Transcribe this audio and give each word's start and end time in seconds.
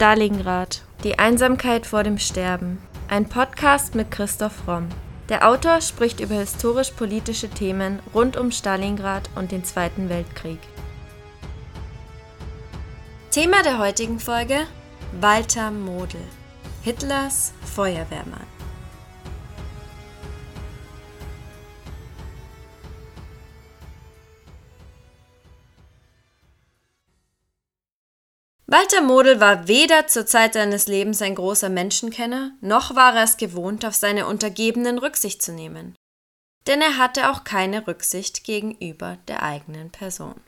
Stalingrad. 0.00 0.80
Die 1.04 1.18
Einsamkeit 1.18 1.84
vor 1.84 2.04
dem 2.04 2.16
Sterben. 2.16 2.78
Ein 3.08 3.28
Podcast 3.28 3.94
mit 3.94 4.10
Christoph 4.10 4.66
Romm. 4.66 4.88
Der 5.28 5.46
Autor 5.46 5.82
spricht 5.82 6.20
über 6.20 6.36
historisch-politische 6.36 7.50
Themen 7.50 7.98
rund 8.14 8.38
um 8.38 8.50
Stalingrad 8.50 9.28
und 9.34 9.52
den 9.52 9.62
Zweiten 9.62 10.08
Weltkrieg. 10.08 10.58
Thema 13.30 13.62
der 13.62 13.76
heutigen 13.76 14.18
Folge: 14.20 14.66
Walter 15.20 15.70
Model, 15.70 16.22
Hitlers 16.82 17.52
Feuerwehrmann. 17.66 18.49
Walter 28.70 29.00
Model 29.02 29.40
war 29.40 29.66
weder 29.66 30.06
zur 30.06 30.26
Zeit 30.26 30.52
seines 30.52 30.86
Lebens 30.86 31.20
ein 31.22 31.34
großer 31.34 31.68
Menschenkenner, 31.68 32.52
noch 32.60 32.94
war 32.94 33.16
er 33.16 33.24
es 33.24 33.36
gewohnt, 33.36 33.84
auf 33.84 33.96
seine 33.96 34.28
Untergebenen 34.28 34.98
Rücksicht 34.98 35.42
zu 35.42 35.52
nehmen. 35.52 35.96
Denn 36.68 36.80
er 36.80 36.96
hatte 36.96 37.30
auch 37.30 37.42
keine 37.42 37.88
Rücksicht 37.88 38.44
gegenüber 38.44 39.18
der 39.26 39.42
eigenen 39.42 39.90
Person. 39.90 40.40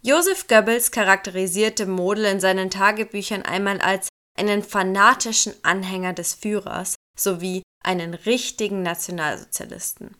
Joseph 0.00 0.46
Goebbels 0.48 0.92
charakterisierte 0.92 1.84
Model 1.84 2.24
in 2.24 2.40
seinen 2.40 2.70
Tagebüchern 2.70 3.42
einmal 3.42 3.82
als 3.82 4.08
einen 4.38 4.62
fanatischen 4.62 5.52
Anhänger 5.62 6.14
des 6.14 6.32
Führers 6.32 6.94
sowie 7.18 7.62
einen 7.84 8.14
richtigen 8.14 8.82
Nationalsozialisten. 8.82 10.16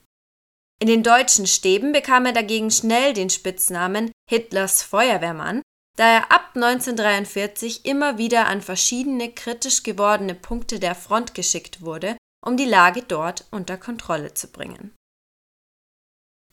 In 0.83 0.89
den 0.89 1.03
deutschen 1.03 1.47
Stäben 1.47 1.93
bekam 1.93 2.27
er 2.27 2.35
dagegen 2.35 2.71
schnell 2.71 3.15
den 3.15 3.31
Spitznamen 3.31 4.13
Hitlers 4.29 4.83
Feuerwehrmann, 4.83 5.63
da 6.01 6.07
er 6.07 6.33
ab 6.33 6.53
1943 6.55 7.85
immer 7.85 8.17
wieder 8.17 8.47
an 8.47 8.63
verschiedene 8.63 9.35
kritisch 9.35 9.83
gewordene 9.83 10.35
Punkte 10.35 10.81
der 10.81 10.95
Front 10.95 11.35
geschickt 11.35 11.83
wurde, 11.83 12.17
um 12.43 12.57
die 12.57 12.65
Lage 12.65 13.03
dort 13.03 13.45
unter 13.51 13.77
Kontrolle 13.77 14.33
zu 14.33 14.49
bringen. 14.49 14.95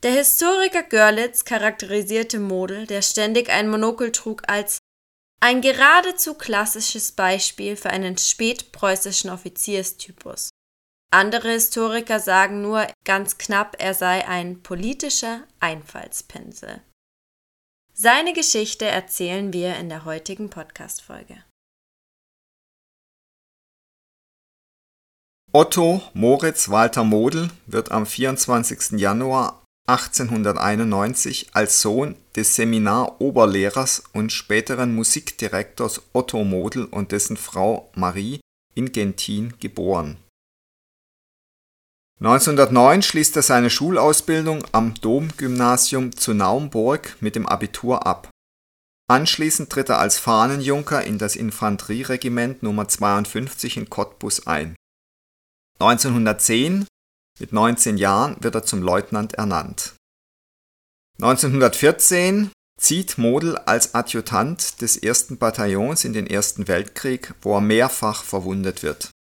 Der 0.03 0.11
Historiker 0.11 0.83
Görlitz 0.83 1.45
charakterisierte 1.45 2.39
Model, 2.39 2.87
der 2.87 3.01
ständig 3.01 3.49
ein 3.49 3.69
Monokel 3.69 4.11
trug, 4.11 4.43
als 4.47 4.79
ein 5.39 5.61
geradezu 5.61 6.33
klassisches 6.33 7.13
Beispiel 7.13 7.77
für 7.77 7.89
einen 7.89 8.17
spätpreußischen 8.17 9.29
Offizierstypus. 9.29 10.49
Andere 11.09 11.51
Historiker 11.51 12.19
sagen 12.19 12.61
nur 12.61 12.85
ganz 13.05 13.37
knapp, 13.37 13.77
er 13.79 13.93
sei 13.93 14.27
ein 14.27 14.61
politischer 14.61 15.47
Einfallspinsel. 15.61 16.81
Seine 17.99 18.33
Geschichte 18.33 18.85
erzählen 18.85 19.53
wir 19.53 19.75
in 19.77 19.89
der 19.89 20.05
heutigen 20.05 20.51
Podcast-Folge. 20.51 21.43
Otto 25.51 26.03
Moritz 26.13 26.69
Walter 26.69 27.03
Model 27.03 27.49
wird 27.65 27.91
am 27.91 28.05
24. 28.05 28.99
Januar 28.99 29.63
1891 29.87 31.47
als 31.53 31.81
Sohn 31.81 32.15
des 32.35 32.55
Seminaroberlehrers 32.55 34.03
und 34.13 34.31
späteren 34.31 34.93
Musikdirektors 34.93 36.03
Otto 36.13 36.43
Model 36.43 36.85
und 36.85 37.11
dessen 37.11 37.35
Frau 37.35 37.89
Marie 37.95 38.41
in 38.75 38.91
Gentin 38.91 39.55
geboren 39.59 40.19
1909 42.19 43.03
schließt 43.03 43.35
er 43.35 43.43
seine 43.43 43.69
Schulausbildung 43.69 44.65
am 44.71 44.95
Domgymnasium 44.95 46.15
zu 46.15 46.33
Naumburg 46.33 47.15
mit 47.19 47.35
dem 47.35 47.45
Abitur 47.45 48.07
ab. 48.07 48.31
Anschließend 49.07 49.69
tritt 49.69 49.89
er 49.89 49.99
als 49.99 50.17
Fahnenjunker 50.17 51.03
in 51.03 51.19
das 51.19 51.35
Infanterieregiment 51.35 52.63
Nr. 52.63 52.87
52 52.87 53.77
in 53.77 53.89
Cottbus 53.89 54.47
ein. 54.47 54.75
1910, 55.79 56.87
mit 57.39 57.53
19 57.53 57.97
Jahren, 57.97 58.35
wird 58.39 58.55
er 58.55 58.63
zum 58.63 58.81
Leutnant 58.81 59.35
ernannt. 59.35 59.93
1914 61.21 62.49
zieht 62.81 63.19
Model 63.19 63.57
als 63.59 63.93
Adjutant 63.93 64.81
des 64.81 65.01
1. 65.03 65.37
Bataillons 65.37 66.03
in 66.03 66.13
den 66.13 66.25
Ersten 66.25 66.67
Weltkrieg, 66.67 67.35
wo 67.43 67.55
er 67.55 67.61
mehrfach 67.61 68.23
verwundet 68.23 68.81
wird 68.81 69.11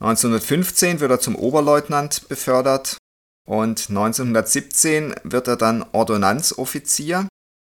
1915 0.00 1.00
wird 1.00 1.10
er 1.10 1.20
zum 1.20 1.34
Oberleutnant 1.34 2.28
befördert 2.28 2.98
und 3.46 3.88
1917 3.88 5.14
wird 5.24 5.48
er 5.48 5.56
dann 5.56 5.84
Ordonnanzoffizier. 5.92 7.26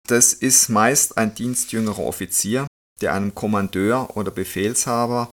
Das 0.07 0.33
ist 0.33 0.69
meist 0.69 1.17
ein 1.17 1.33
dienstjüngerer 1.33 2.03
Offizier, 2.03 2.67
der 3.01 3.13
einem 3.13 3.33
Kommandeur 3.33 4.15
oder 4.15 4.31
Befehlshaber 4.31 5.29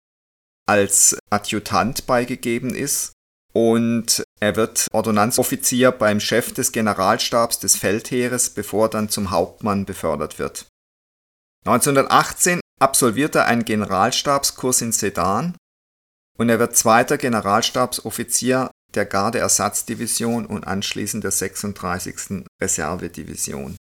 als 0.66 1.16
Adjutant 1.30 2.06
beigegeben 2.06 2.74
ist 2.74 3.12
und 3.52 4.24
er 4.40 4.56
wird 4.56 4.88
Ordonnanzoffizier 4.92 5.92
beim 5.92 6.20
Chef 6.20 6.52
des 6.52 6.72
Generalstabs 6.72 7.60
des 7.60 7.76
Feldheeres, 7.76 8.50
bevor 8.50 8.86
er 8.86 8.90
dann 8.90 9.08
zum 9.08 9.30
Hauptmann 9.30 9.84
befördert 9.84 10.38
wird. 10.38 10.66
1918 11.66 12.60
absolviert 12.80 13.36
er 13.36 13.46
einen 13.46 13.64
Generalstabskurs 13.64 14.82
in 14.82 14.92
Sedan 14.92 15.56
und 16.38 16.48
er 16.48 16.58
wird 16.58 16.76
zweiter 16.76 17.18
Generalstabsoffizier 17.18 18.70
der 18.94 19.06
Gardeersatzdivision 19.06 20.46
und 20.46 20.66
anschließend 20.66 21.24
der 21.24 21.30
36. 21.30 22.44
Reservedivision. 22.60 23.76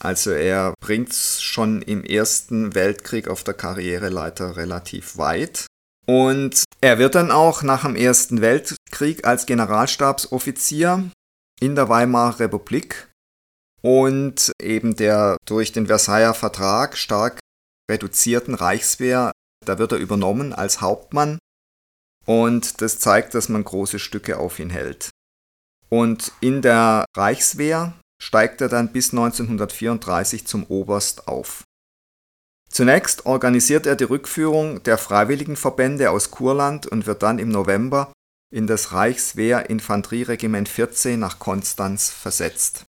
Also 0.00 0.30
er 0.30 0.74
bringt 0.80 1.12
schon 1.12 1.82
im 1.82 2.04
Ersten 2.04 2.74
Weltkrieg 2.74 3.28
auf 3.28 3.42
der 3.42 3.54
Karriereleiter 3.54 4.56
relativ 4.56 5.16
weit. 5.18 5.66
Und 6.06 6.64
er 6.80 6.98
wird 6.98 7.16
dann 7.16 7.30
auch 7.30 7.62
nach 7.62 7.82
dem 7.82 7.96
Ersten 7.96 8.40
Weltkrieg 8.40 9.26
als 9.26 9.44
Generalstabsoffizier 9.46 11.10
in 11.60 11.74
der 11.74 11.88
Weimarer 11.88 12.40
Republik 12.40 13.10
und 13.82 14.52
eben 14.62 14.96
der 14.96 15.36
durch 15.46 15.72
den 15.72 15.88
Versailler 15.88 16.34
Vertrag 16.34 16.96
stark 16.96 17.40
reduzierten 17.90 18.54
Reichswehr 18.54 19.32
da 19.64 19.78
wird 19.78 19.92
er 19.92 19.98
übernommen 19.98 20.52
als 20.52 20.80
Hauptmann 20.80 21.38
und 22.26 22.80
das 22.82 22.98
zeigt, 22.98 23.34
dass 23.34 23.48
man 23.48 23.64
große 23.64 23.98
Stücke 23.98 24.38
auf 24.38 24.58
ihn 24.58 24.70
hält. 24.70 25.10
Und 25.88 26.32
in 26.40 26.60
der 26.62 27.06
Reichswehr 27.16 27.94
steigt 28.20 28.60
er 28.60 28.68
dann 28.68 28.92
bis 28.92 29.10
1934 29.12 30.46
zum 30.46 30.64
Oberst 30.64 31.28
auf. 31.28 31.64
Zunächst 32.70 33.24
organisiert 33.24 33.86
er 33.86 33.96
die 33.96 34.04
Rückführung 34.04 34.82
der 34.82 34.98
Freiwilligenverbände 34.98 36.10
aus 36.10 36.30
Kurland 36.30 36.86
und 36.86 37.06
wird 37.06 37.22
dann 37.22 37.38
im 37.38 37.48
November 37.48 38.12
in 38.50 38.66
das 38.66 38.92
Reichswehr-Infanterieregiment 38.92 40.68
14 40.68 41.18
nach 41.18 41.38
Konstanz 41.38 42.10
versetzt. 42.10 42.84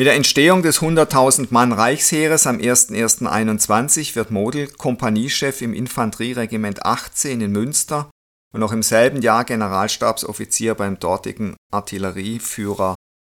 Mit 0.00 0.06
der 0.06 0.14
Entstehung 0.14 0.62
des 0.62 0.80
100.000 0.80 1.48
Mann 1.50 1.72
Reichsheeres 1.72 2.46
am 2.46 2.56
01.01.21 2.56 4.16
wird 4.16 4.30
Model 4.30 4.66
Kompaniechef 4.66 5.60
im 5.60 5.74
Infanterieregiment 5.74 6.86
18 6.86 7.42
in 7.42 7.52
Münster 7.52 8.10
und 8.54 8.60
noch 8.60 8.72
im 8.72 8.82
selben 8.82 9.20
Jahr 9.20 9.44
Generalstabsoffizier 9.44 10.74
beim 10.74 10.98
dortigen 10.98 11.54
Artillerieführer 11.70 12.94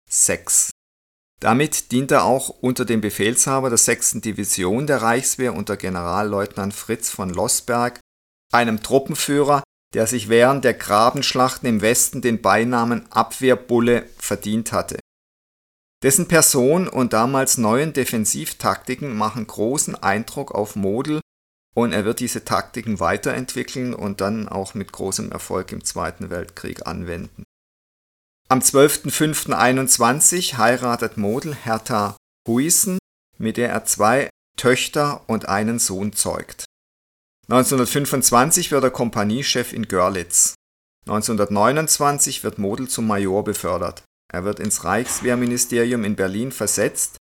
6. 0.10 0.70
Damit 1.42 1.92
dient 1.92 2.12
er 2.12 2.24
auch 2.24 2.48
unter 2.48 2.86
dem 2.86 3.02
Befehlshaber 3.02 3.68
der 3.68 3.78
6. 3.78 4.22
Division 4.22 4.88
der 4.88 5.02
Reichswehr 5.02 5.56
unter 5.56 5.76
Generalleutnant 5.76 6.74
Fritz 6.74 7.10
von 7.10 7.30
Lossberg, 7.30 8.00
einem 8.54 8.82
Truppenführer, 8.82 9.64
der 9.94 10.08
sich 10.08 10.30
während 10.30 10.64
der 10.64 10.76
Grabenschlachten 10.76 11.68
im 11.68 11.82
Westen 11.82 12.22
den 12.22 12.42
Beinamen 12.42 13.12
Abwehrbulle 13.12 14.06
verdient 14.18 14.72
hatte 14.72 14.98
dessen 16.04 16.28
Person 16.28 16.88
und 16.88 17.14
damals 17.14 17.58
neuen 17.58 17.94
Defensivtaktiken 17.94 19.16
machen 19.16 19.48
großen 19.48 19.96
Eindruck 19.96 20.54
auf 20.54 20.76
Model 20.76 21.22
und 21.74 21.94
er 21.94 22.06
wird 22.06 22.20
diese 22.20 22.44
Taktiken 22.46 23.00
weiterentwickeln 23.00 23.94
und 23.94 24.22
dann 24.22 24.48
auch 24.48 24.74
mit 24.74 24.92
großem 24.92 25.32
Erfolg 25.32 25.72
im 25.72 25.84
Zweiten 25.84 26.30
Weltkrieg 26.30 26.86
anwenden. 26.86 27.44
Am 28.50 28.60
12.05.21 28.60 30.58
heiratet 30.58 31.18
Model 31.18 31.56
Hertha 31.56 32.18
Huissen, 32.48 33.00
mit 33.38 33.58
der 33.58 33.70
er 33.70 33.86
zwei 33.86 34.30
Töchter 34.58 35.24
und 35.28 35.48
einen 35.48 35.80
Sohn 35.80 36.14
zeugt. 36.14 36.66
1925 37.48 38.72
wird 38.72 38.84
er 38.84 38.92
Kompaniechef 38.92 39.74
in 39.74 39.88
Görlitz. 39.88 40.54
1929 41.08 42.44
wird 42.44 42.60
Model 42.60 42.88
zum 42.88 43.08
Major 43.08 43.44
befördert. 43.44 44.04
Er 44.34 44.44
wird 44.44 44.60
ins 44.60 44.84
Reichswehrministerium 44.84 46.04
in 46.04 46.16
Berlin 46.16 46.52
versetzt, 46.52 47.18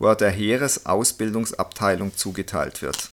wo 0.00 0.08
er 0.08 0.16
der 0.16 0.30
Heeresausbildungsabteilung 0.30 2.16
zugeteilt 2.16 2.82
wird. 2.82 3.10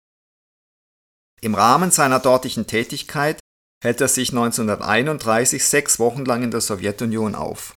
Im 1.41 1.55
Rahmen 1.55 1.91
seiner 1.91 2.19
dortigen 2.19 2.67
Tätigkeit 2.67 3.39
hält 3.83 4.01
er 4.01 4.09
sich 4.09 4.31
1931 4.31 5.65
sechs 5.65 5.99
Wochen 5.99 6.25
lang 6.25 6.43
in 6.43 6.51
der 6.51 6.61
Sowjetunion 6.61 7.35
auf. 7.35 7.75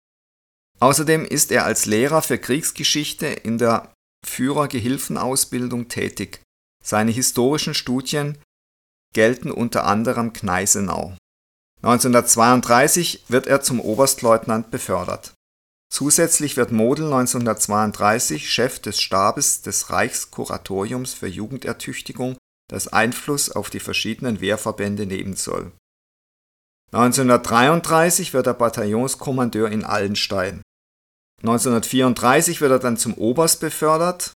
Außerdem 0.79 1.25
ist 1.25 1.51
er 1.51 1.65
als 1.65 1.85
Lehrer 1.85 2.21
für 2.21 2.37
Kriegsgeschichte 2.37 3.27
in 3.27 3.57
der 3.57 3.93
Führergehilfenausbildung 4.25 5.87
tätig 5.87 6.43
Seine 6.83 7.11
historischen 7.11 7.73
Studien 7.73 8.37
gelten 9.13 9.51
unter 9.51 9.85
anderem 9.85 10.33
Gneisenau. 10.33 11.15
1932 11.81 13.23
wird 13.29 13.47
er 13.47 13.61
zum 13.61 13.79
Oberstleutnant 13.79 14.69
befördert. 14.69 15.33
Zusätzlich 15.93 16.57
wird 16.57 16.71
Model 16.71 17.05
1932 17.05 18.51
Chef 18.51 18.79
des 18.79 18.99
Stabes 18.99 19.61
des 19.61 19.91
Reichskuratoriums 19.91 21.13
für 21.13 21.27
Jugendertüchtigung, 21.27 22.35
das 22.67 22.87
Einfluss 22.87 23.51
auf 23.51 23.69
die 23.69 23.79
verschiedenen 23.79 24.41
Wehrverbände 24.41 25.05
nehmen 25.05 25.35
soll. 25.35 25.71
1933 26.93 28.33
wird 28.33 28.47
er 28.47 28.55
Bataillonskommandeur 28.55 29.69
in 29.69 29.83
Allenstein. 29.83 30.63
1934 31.41 32.59
wird 32.59 32.71
er 32.71 32.79
dann 32.79 32.97
zum 32.97 33.13
Oberst 33.13 33.59
befördert 33.59 34.33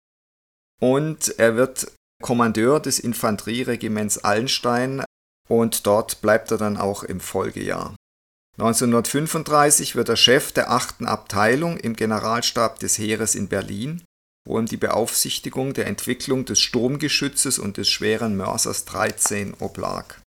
und 0.80 1.40
er 1.40 1.56
wird 1.56 1.90
Kommandeur 2.22 2.78
des 2.78 3.00
Infanterieregiments 3.00 4.18
Allenstein 4.18 5.02
und 5.48 5.88
dort 5.88 6.20
bleibt 6.20 6.52
er 6.52 6.58
dann 6.58 6.76
auch 6.76 7.02
im 7.02 7.18
Folgejahr. 7.18 7.96
1935 8.58 9.94
wird 9.94 10.08
er 10.08 10.16
Chef 10.16 10.50
der 10.50 10.72
8. 10.72 11.02
Abteilung 11.02 11.76
im 11.76 11.94
Generalstab 11.94 12.80
des 12.80 12.98
Heeres 12.98 13.36
in 13.36 13.46
Berlin, 13.46 14.02
wo 14.44 14.58
ihm 14.58 14.66
die 14.66 14.76
Beaufsichtigung 14.76 15.74
der 15.74 15.86
Entwicklung 15.86 16.44
des 16.44 16.58
Sturmgeschützes 16.58 17.60
und 17.60 17.76
des 17.76 17.88
schweren 17.88 18.36
Mörsers 18.36 18.84
13 18.84 19.54
oblag. 19.60 20.20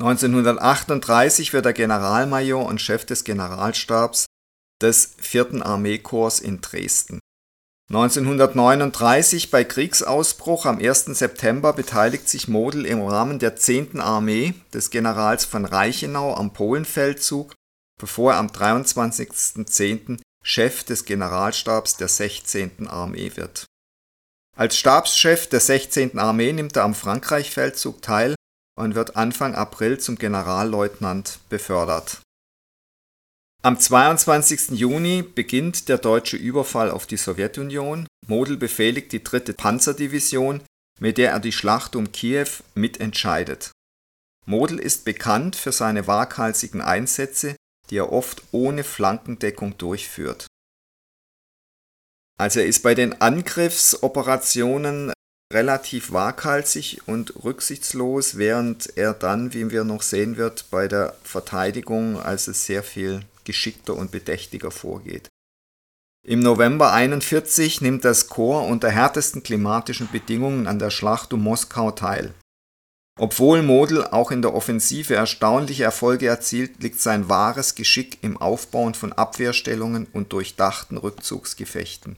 1938 0.00 1.52
wird 1.52 1.66
er 1.66 1.72
Generalmajor 1.72 2.66
und 2.66 2.80
Chef 2.80 3.04
des 3.04 3.22
Generalstabs 3.22 4.26
des 4.82 5.14
4. 5.18 5.64
Armeekorps 5.64 6.40
in 6.40 6.60
Dresden. 6.60 7.20
1939 7.90 9.50
bei 9.50 9.64
Kriegsausbruch 9.64 10.66
am 10.66 10.78
1. 10.78 11.06
September 11.06 11.72
beteiligt 11.72 12.28
sich 12.28 12.46
Model 12.46 12.84
im 12.84 13.00
Rahmen 13.00 13.38
der 13.38 13.56
10. 13.56 13.98
Armee 13.98 14.52
des 14.74 14.90
Generals 14.90 15.46
von 15.46 15.64
Reichenau 15.64 16.34
am 16.34 16.52
Polenfeldzug, 16.52 17.54
bevor 17.98 18.32
er 18.32 18.38
am 18.40 18.48
23.10. 18.48 20.20
Chef 20.44 20.84
des 20.84 21.06
Generalstabs 21.06 21.96
der 21.96 22.08
16. 22.08 22.88
Armee 22.88 23.32
wird. 23.36 23.64
Als 24.54 24.76
Stabschef 24.76 25.48
der 25.48 25.60
16. 25.60 26.18
Armee 26.18 26.52
nimmt 26.52 26.76
er 26.76 26.84
am 26.84 26.94
Frankreichfeldzug 26.94 28.02
teil 28.02 28.34
und 28.78 28.96
wird 28.96 29.16
Anfang 29.16 29.54
April 29.54 29.98
zum 29.98 30.16
Generalleutnant 30.16 31.38
befördert. 31.48 32.20
Am 33.60 33.76
22. 33.76 34.78
Juni 34.78 35.22
beginnt 35.22 35.88
der 35.88 35.98
deutsche 35.98 36.36
Überfall 36.36 36.92
auf 36.92 37.06
die 37.06 37.16
Sowjetunion. 37.16 38.06
Model 38.28 38.56
befehligt 38.56 39.10
die 39.10 39.24
dritte 39.24 39.52
Panzerdivision, 39.52 40.62
mit 41.00 41.18
der 41.18 41.32
er 41.32 41.40
die 41.40 41.50
Schlacht 41.50 41.96
um 41.96 42.12
Kiew 42.12 42.46
mitentscheidet. 42.76 43.72
Model 44.46 44.78
ist 44.78 45.04
bekannt 45.04 45.56
für 45.56 45.72
seine 45.72 46.06
waghalsigen 46.06 46.80
Einsätze, 46.80 47.56
die 47.90 47.96
er 47.96 48.12
oft 48.12 48.44
ohne 48.52 48.84
Flankendeckung 48.84 49.76
durchführt. 49.76 50.46
Also 52.38 52.60
er 52.60 52.66
ist 52.66 52.84
bei 52.84 52.94
den 52.94 53.20
Angriffsoperationen 53.20 55.12
relativ 55.52 56.12
waghalsig 56.12 57.00
und 57.06 57.42
rücksichtslos, 57.42 58.38
während 58.38 58.96
er 58.96 59.14
dann, 59.14 59.52
wie 59.52 59.72
wir 59.72 59.82
noch 59.82 60.02
sehen 60.02 60.36
wird, 60.36 60.70
bei 60.70 60.86
der 60.86 61.16
Verteidigung 61.24 62.20
also 62.20 62.52
sehr 62.52 62.84
viel 62.84 63.24
geschickter 63.48 63.96
und 63.96 64.10
bedächtiger 64.10 64.70
vorgeht. 64.70 65.28
Im 66.24 66.40
November 66.40 66.92
41 66.92 67.80
nimmt 67.80 68.04
das 68.04 68.28
Korps 68.28 68.70
unter 68.70 68.90
härtesten 68.90 69.42
klimatischen 69.42 70.10
Bedingungen 70.12 70.66
an 70.66 70.78
der 70.78 70.90
Schlacht 70.90 71.32
um 71.32 71.42
Moskau 71.42 71.90
teil. 71.90 72.34
Obwohl 73.18 73.62
Model 73.62 74.04
auch 74.04 74.30
in 74.30 74.42
der 74.42 74.54
Offensive 74.54 75.14
erstaunliche 75.14 75.84
Erfolge 75.84 76.26
erzielt, 76.26 76.82
liegt 76.82 77.00
sein 77.00 77.30
wahres 77.30 77.74
Geschick 77.74 78.18
im 78.22 78.36
Aufbauen 78.36 78.92
von 78.92 79.14
Abwehrstellungen 79.14 80.06
und 80.12 80.32
durchdachten 80.34 80.98
Rückzugsgefechten. 80.98 82.16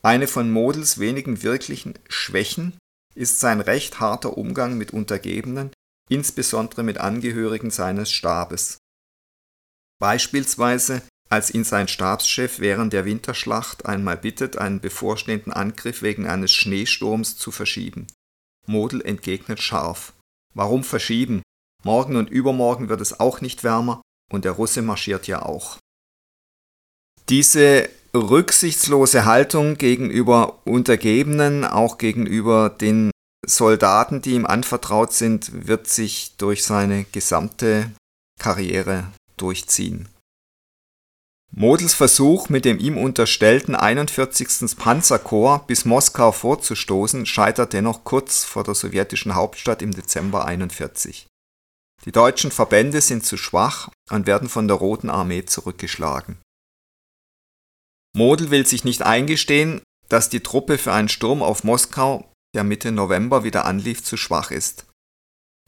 Eine 0.00 0.28
von 0.28 0.50
Models 0.50 0.98
wenigen 1.00 1.42
wirklichen 1.42 1.94
Schwächen 2.08 2.78
ist 3.16 3.40
sein 3.40 3.60
recht 3.60 3.98
harter 3.98 4.38
Umgang 4.38 4.78
mit 4.78 4.92
Untergebenen, 4.92 5.72
insbesondere 6.08 6.84
mit 6.84 6.98
Angehörigen 6.98 7.70
seines 7.70 8.12
Stabes. 8.12 8.78
Beispielsweise, 10.02 11.00
als 11.28 11.54
ihn 11.54 11.62
sein 11.62 11.86
Stabschef 11.86 12.58
während 12.58 12.92
der 12.92 13.04
Winterschlacht 13.04 13.86
einmal 13.86 14.16
bittet, 14.16 14.58
einen 14.58 14.80
bevorstehenden 14.80 15.52
Angriff 15.52 16.02
wegen 16.02 16.26
eines 16.26 16.50
Schneesturms 16.50 17.36
zu 17.36 17.52
verschieben. 17.52 18.08
Model 18.66 19.00
entgegnet 19.00 19.62
scharf. 19.62 20.12
Warum 20.54 20.82
verschieben? 20.82 21.42
Morgen 21.84 22.16
und 22.16 22.30
übermorgen 22.30 22.88
wird 22.88 23.00
es 23.00 23.20
auch 23.20 23.40
nicht 23.40 23.62
wärmer 23.62 24.02
und 24.32 24.44
der 24.44 24.50
Russe 24.52 24.82
marschiert 24.82 25.28
ja 25.28 25.42
auch. 25.42 25.78
Diese 27.28 27.88
rücksichtslose 28.12 29.24
Haltung 29.24 29.78
gegenüber 29.78 30.66
Untergebenen, 30.66 31.64
auch 31.64 31.98
gegenüber 31.98 32.70
den 32.70 33.12
Soldaten, 33.46 34.20
die 34.20 34.32
ihm 34.32 34.46
anvertraut 34.46 35.12
sind, 35.12 35.68
wird 35.68 35.86
sich 35.86 36.36
durch 36.38 36.64
seine 36.64 37.04
gesamte 37.04 37.92
Karriere 38.40 39.06
durchziehen. 39.36 40.08
Models 41.54 41.92
Versuch, 41.92 42.48
mit 42.48 42.64
dem 42.64 42.78
ihm 42.78 42.96
unterstellten 42.96 43.74
41. 43.74 44.74
Panzerkorps 44.76 45.66
bis 45.66 45.84
Moskau 45.84 46.32
vorzustoßen, 46.32 47.26
scheitert 47.26 47.74
dennoch 47.74 48.04
kurz 48.04 48.44
vor 48.44 48.64
der 48.64 48.74
sowjetischen 48.74 49.34
Hauptstadt 49.34 49.82
im 49.82 49.92
Dezember 49.92 50.46
41. 50.46 51.26
Die 52.06 52.12
deutschen 52.12 52.50
Verbände 52.50 53.02
sind 53.02 53.26
zu 53.26 53.36
schwach 53.36 53.90
und 54.10 54.26
werden 54.26 54.48
von 54.48 54.66
der 54.66 54.78
Roten 54.78 55.10
Armee 55.10 55.44
zurückgeschlagen. 55.44 56.38
Model 58.16 58.50
will 58.50 58.66
sich 58.66 58.84
nicht 58.84 59.02
eingestehen, 59.02 59.82
dass 60.08 60.28
die 60.28 60.40
Truppe 60.40 60.78
für 60.78 60.92
einen 60.92 61.08
Sturm 61.08 61.42
auf 61.42 61.64
Moskau, 61.64 62.30
der 62.54 62.64
Mitte 62.64 62.92
November 62.92 63.44
wieder 63.44 63.66
anlief, 63.66 64.02
zu 64.02 64.16
schwach 64.16 64.50
ist. 64.50 64.86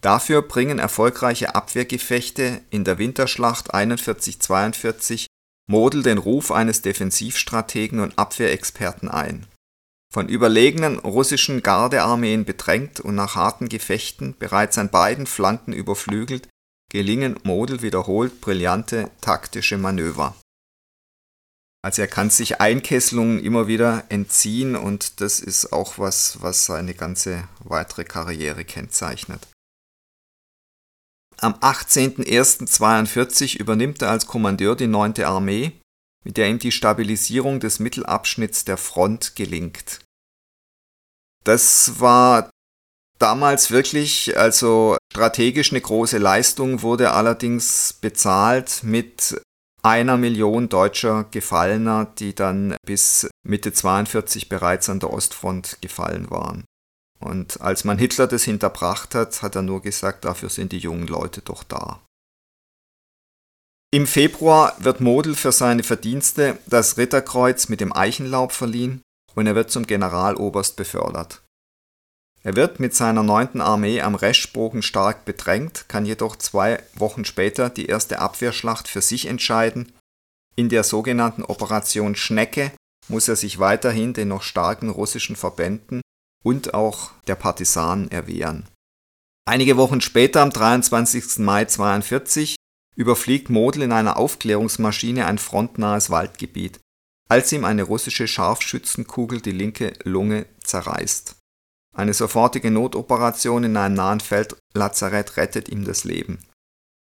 Dafür 0.00 0.42
bringen 0.42 0.78
erfolgreiche 0.78 1.54
Abwehrgefechte 1.54 2.60
in 2.70 2.84
der 2.84 2.98
Winterschlacht 2.98 3.74
41-42 3.74 5.26
Model 5.66 6.02
den 6.02 6.18
Ruf 6.18 6.50
eines 6.50 6.82
Defensivstrategen 6.82 8.00
und 8.00 8.18
Abwehrexperten 8.18 9.08
ein. 9.08 9.46
Von 10.12 10.28
überlegenen 10.28 10.98
russischen 10.98 11.62
Gardearmeen 11.62 12.44
bedrängt 12.44 13.00
und 13.00 13.14
nach 13.14 13.34
harten 13.34 13.68
Gefechten 13.68 14.36
bereits 14.38 14.78
an 14.78 14.90
beiden 14.90 15.26
Flanken 15.26 15.72
überflügelt, 15.72 16.48
gelingen 16.90 17.38
Model 17.42 17.82
wiederholt 17.82 18.40
brillante 18.40 19.10
taktische 19.20 19.78
Manöver 19.78 20.36
also 21.84 22.00
er 22.00 22.08
kann 22.08 22.30
sich 22.30 22.62
Einkesselungen 22.62 23.44
immer 23.44 23.66
wieder 23.66 24.04
entziehen 24.08 24.74
und 24.74 25.20
das 25.20 25.38
ist 25.38 25.70
auch 25.74 25.98
was, 25.98 26.40
was 26.40 26.64
seine 26.64 26.94
ganze 26.94 27.46
weitere 27.58 28.04
Karriere 28.04 28.64
kennzeichnet. 28.64 29.46
Am 31.40 31.54
18.01.42 31.54 33.58
übernimmt 33.58 34.02
er 34.02 34.10
als 34.10 34.26
Kommandeur 34.26 34.76
die 34.76 34.86
9. 34.86 35.24
Armee, 35.24 35.72
mit 36.24 36.36
der 36.36 36.48
ihm 36.48 36.58
die 36.58 36.72
Stabilisierung 36.72 37.60
des 37.60 37.80
Mittelabschnitts 37.80 38.64
der 38.64 38.76
Front 38.76 39.36
gelingt. 39.36 40.00
Das 41.44 42.00
war 42.00 42.50
damals 43.18 43.70
wirklich 43.70 44.36
also 44.36 44.96
strategisch 45.12 45.72
eine 45.72 45.80
große 45.80 46.18
Leistung, 46.18 46.82
wurde 46.82 47.12
allerdings 47.12 47.98
bezahlt 48.00 48.82
mit 48.82 49.40
einer 49.82 50.16
Million 50.16 50.70
deutscher 50.70 51.24
Gefallener, 51.30 52.06
die 52.18 52.34
dann 52.34 52.74
bis 52.86 53.28
Mitte 53.46 53.72
42 53.72 54.48
bereits 54.48 54.88
an 54.88 55.00
der 55.00 55.12
Ostfront 55.12 55.78
gefallen 55.82 56.30
waren. 56.30 56.64
Und 57.24 57.62
als 57.62 57.84
man 57.84 57.96
Hitler 57.96 58.26
das 58.26 58.44
hinterbracht 58.44 59.14
hat, 59.14 59.42
hat 59.42 59.56
er 59.56 59.62
nur 59.62 59.80
gesagt, 59.80 60.26
dafür 60.26 60.50
sind 60.50 60.72
die 60.72 60.78
jungen 60.78 61.06
Leute 61.06 61.40
doch 61.40 61.64
da. 61.64 62.02
Im 63.90 64.06
Februar 64.06 64.76
wird 64.78 65.00
Model 65.00 65.34
für 65.34 65.50
seine 65.50 65.84
Verdienste 65.84 66.58
das 66.66 66.98
Ritterkreuz 66.98 67.70
mit 67.70 67.80
dem 67.80 67.96
Eichenlaub 67.96 68.52
verliehen 68.52 69.00
und 69.34 69.46
er 69.46 69.54
wird 69.54 69.70
zum 69.70 69.86
Generaloberst 69.86 70.76
befördert. 70.76 71.42
Er 72.42 72.56
wird 72.56 72.78
mit 72.78 72.94
seiner 72.94 73.22
9. 73.22 73.62
Armee 73.62 74.02
am 74.02 74.16
Reschbogen 74.16 74.82
stark 74.82 75.24
bedrängt, 75.24 75.86
kann 75.88 76.04
jedoch 76.04 76.36
zwei 76.36 76.82
Wochen 76.94 77.24
später 77.24 77.70
die 77.70 77.86
erste 77.86 78.18
Abwehrschlacht 78.18 78.86
für 78.86 79.00
sich 79.00 79.26
entscheiden. 79.26 79.92
In 80.56 80.68
der 80.68 80.84
sogenannten 80.84 81.42
Operation 81.42 82.16
Schnecke 82.16 82.72
muss 83.08 83.28
er 83.28 83.36
sich 83.36 83.60
weiterhin 83.60 84.12
den 84.12 84.28
noch 84.28 84.42
starken 84.42 84.90
russischen 84.90 85.36
Verbänden 85.36 86.02
und 86.44 86.74
auch 86.74 87.10
der 87.26 87.34
Partisanen 87.34 88.10
erwehren. 88.10 88.68
Einige 89.46 89.76
Wochen 89.76 90.00
später, 90.00 90.42
am 90.42 90.50
23. 90.50 91.38
Mai 91.38 91.62
1942, 91.62 92.56
überfliegt 92.96 93.50
Model 93.50 93.82
in 93.82 93.92
einer 93.92 94.16
Aufklärungsmaschine 94.16 95.26
ein 95.26 95.38
frontnahes 95.38 96.10
Waldgebiet, 96.10 96.78
als 97.28 97.52
ihm 97.52 97.64
eine 97.64 97.82
russische 97.82 98.28
Scharfschützenkugel 98.28 99.40
die 99.40 99.52
linke 99.52 99.92
Lunge 100.04 100.46
zerreißt. 100.62 101.36
Eine 101.94 102.14
sofortige 102.14 102.70
Notoperation 102.70 103.64
in 103.64 103.76
einem 103.76 103.94
nahen 103.94 104.20
Feldlazarett 104.20 105.36
rettet 105.36 105.68
ihm 105.68 105.84
das 105.84 106.04
Leben. 106.04 106.38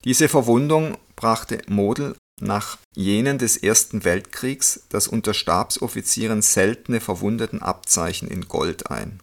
Diese 0.05 0.29
Verwundung 0.29 0.97
brachte 1.17 1.61
Model 1.69 2.17
nach 2.41 2.79
jenen 2.95 3.39
des 3.39 3.57
Ersten 3.57 4.05
Weltkriegs 4.05 4.85
das 4.89 5.09
unter 5.09 5.35
Stabsoffizieren 5.35 6.41
seltene 6.41 7.01
Verwundetenabzeichen 7.01 8.29
in 8.29 8.49
Gold 8.49 8.91
ein. 8.91 9.21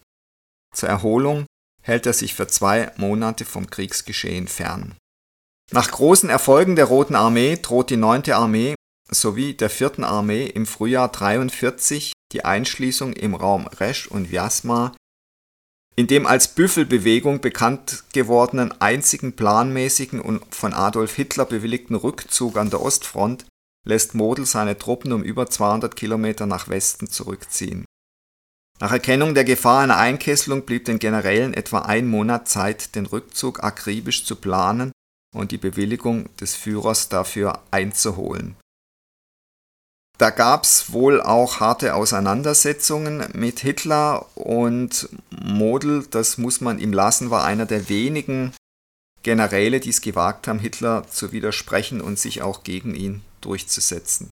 Zur 0.75 0.89
Erholung 0.89 1.45
hält 1.81 2.05
er 2.05 2.13
sich 2.13 2.33
für 2.33 2.47
zwei 2.47 2.91
Monate 2.97 3.45
vom 3.45 3.69
Kriegsgeschehen 3.69 4.47
fern. 4.47 4.95
Nach 5.71 5.89
großen 5.89 6.29
Erfolgen 6.29 6.75
der 6.75 6.85
Roten 6.85 7.15
Armee 7.15 7.57
droht 7.59 7.89
die 7.89 7.97
9. 7.97 8.31
Armee 8.31 8.75
sowie 9.09 9.53
der 9.53 9.69
4. 9.69 9.99
Armee 10.03 10.45
im 10.45 10.65
Frühjahr 10.65 11.09
43 11.09 12.13
die 12.33 12.45
Einschließung 12.45 13.13
im 13.13 13.35
Raum 13.35 13.67
Resch 13.67 14.07
und 14.07 14.31
Vyasma 14.31 14.93
in 15.95 16.07
dem 16.07 16.25
als 16.25 16.49
Büffelbewegung 16.49 17.39
bekannt 17.39 18.03
gewordenen 18.11 18.73
einzigen 18.81 19.35
planmäßigen 19.35 20.19
und 20.19 20.43
von 20.53 20.73
Adolf 20.73 21.15
Hitler 21.15 21.45
bewilligten 21.45 21.95
Rückzug 21.95 22.57
an 22.57 22.69
der 22.69 22.81
Ostfront 22.81 23.45
lässt 23.87 24.13
Model 24.13 24.45
seine 24.45 24.77
Truppen 24.77 25.13
um 25.13 25.23
über 25.23 25.49
200 25.49 25.95
Kilometer 25.95 26.47
nach 26.47 26.67
Westen 26.67 27.07
zurückziehen. 27.07 27.85
Nach 28.79 28.91
Erkennung 28.91 29.33
der 29.33 29.45
Gefahr 29.45 29.81
einer 29.81 29.97
Einkesselung 29.97 30.63
blieb 30.63 30.85
den 30.85 30.99
Generälen 30.99 31.53
etwa 31.53 31.79
ein 31.79 32.07
Monat 32.07 32.49
Zeit, 32.49 32.95
den 32.95 33.05
Rückzug 33.05 33.63
akribisch 33.63 34.25
zu 34.25 34.35
planen 34.35 34.91
und 35.33 35.51
die 35.51 35.57
Bewilligung 35.57 36.35
des 36.37 36.55
Führers 36.55 37.09
dafür 37.09 37.61
einzuholen 37.71 38.57
da 40.17 40.29
gab 40.29 40.63
es 40.63 40.91
wohl 40.93 41.21
auch 41.21 41.59
harte 41.59 41.93
Auseinandersetzungen 41.95 43.25
mit 43.33 43.59
Hitler 43.59 44.25
und 44.35 45.09
Model, 45.29 46.05
das 46.09 46.37
muss 46.37 46.61
man 46.61 46.79
ihm 46.79 46.93
lassen, 46.93 47.31
war 47.31 47.43
einer 47.43 47.65
der 47.65 47.89
wenigen 47.89 48.53
Generäle, 49.23 49.79
die 49.79 49.89
es 49.89 50.01
gewagt 50.01 50.47
haben, 50.47 50.59
Hitler 50.59 51.07
zu 51.07 51.31
widersprechen 51.31 51.99
und 51.99 52.19
sich 52.19 52.41
auch 52.41 52.63
gegen 52.63 52.95
ihn 52.95 53.23
durchzusetzen. 53.41 54.29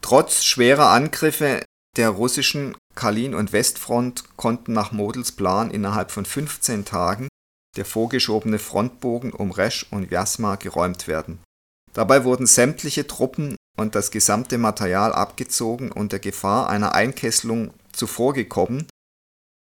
Trotz 0.00 0.44
schwerer 0.44 0.90
Angriffe 0.90 1.62
der 2.00 2.08
russischen 2.08 2.74
Kalin- 2.94 3.34
und 3.34 3.52
Westfront 3.52 4.24
konnten 4.38 4.72
nach 4.72 4.90
Models 4.90 5.32
Plan 5.32 5.70
innerhalb 5.70 6.10
von 6.10 6.24
15 6.24 6.86
Tagen 6.86 7.28
der 7.76 7.84
vorgeschobene 7.84 8.58
Frontbogen 8.58 9.34
um 9.34 9.50
Resch 9.50 9.86
und 9.90 10.10
Vyasma 10.10 10.56
geräumt 10.56 11.08
werden. 11.08 11.40
Dabei 11.92 12.24
wurden 12.24 12.46
sämtliche 12.46 13.06
Truppen 13.06 13.54
und 13.78 13.94
das 13.94 14.10
gesamte 14.10 14.56
Material 14.56 15.12
abgezogen 15.12 15.92
und 15.92 16.12
der 16.12 16.20
Gefahr 16.20 16.70
einer 16.70 16.94
Einkesselung 16.94 17.74
zuvorgekommen. 17.92 18.86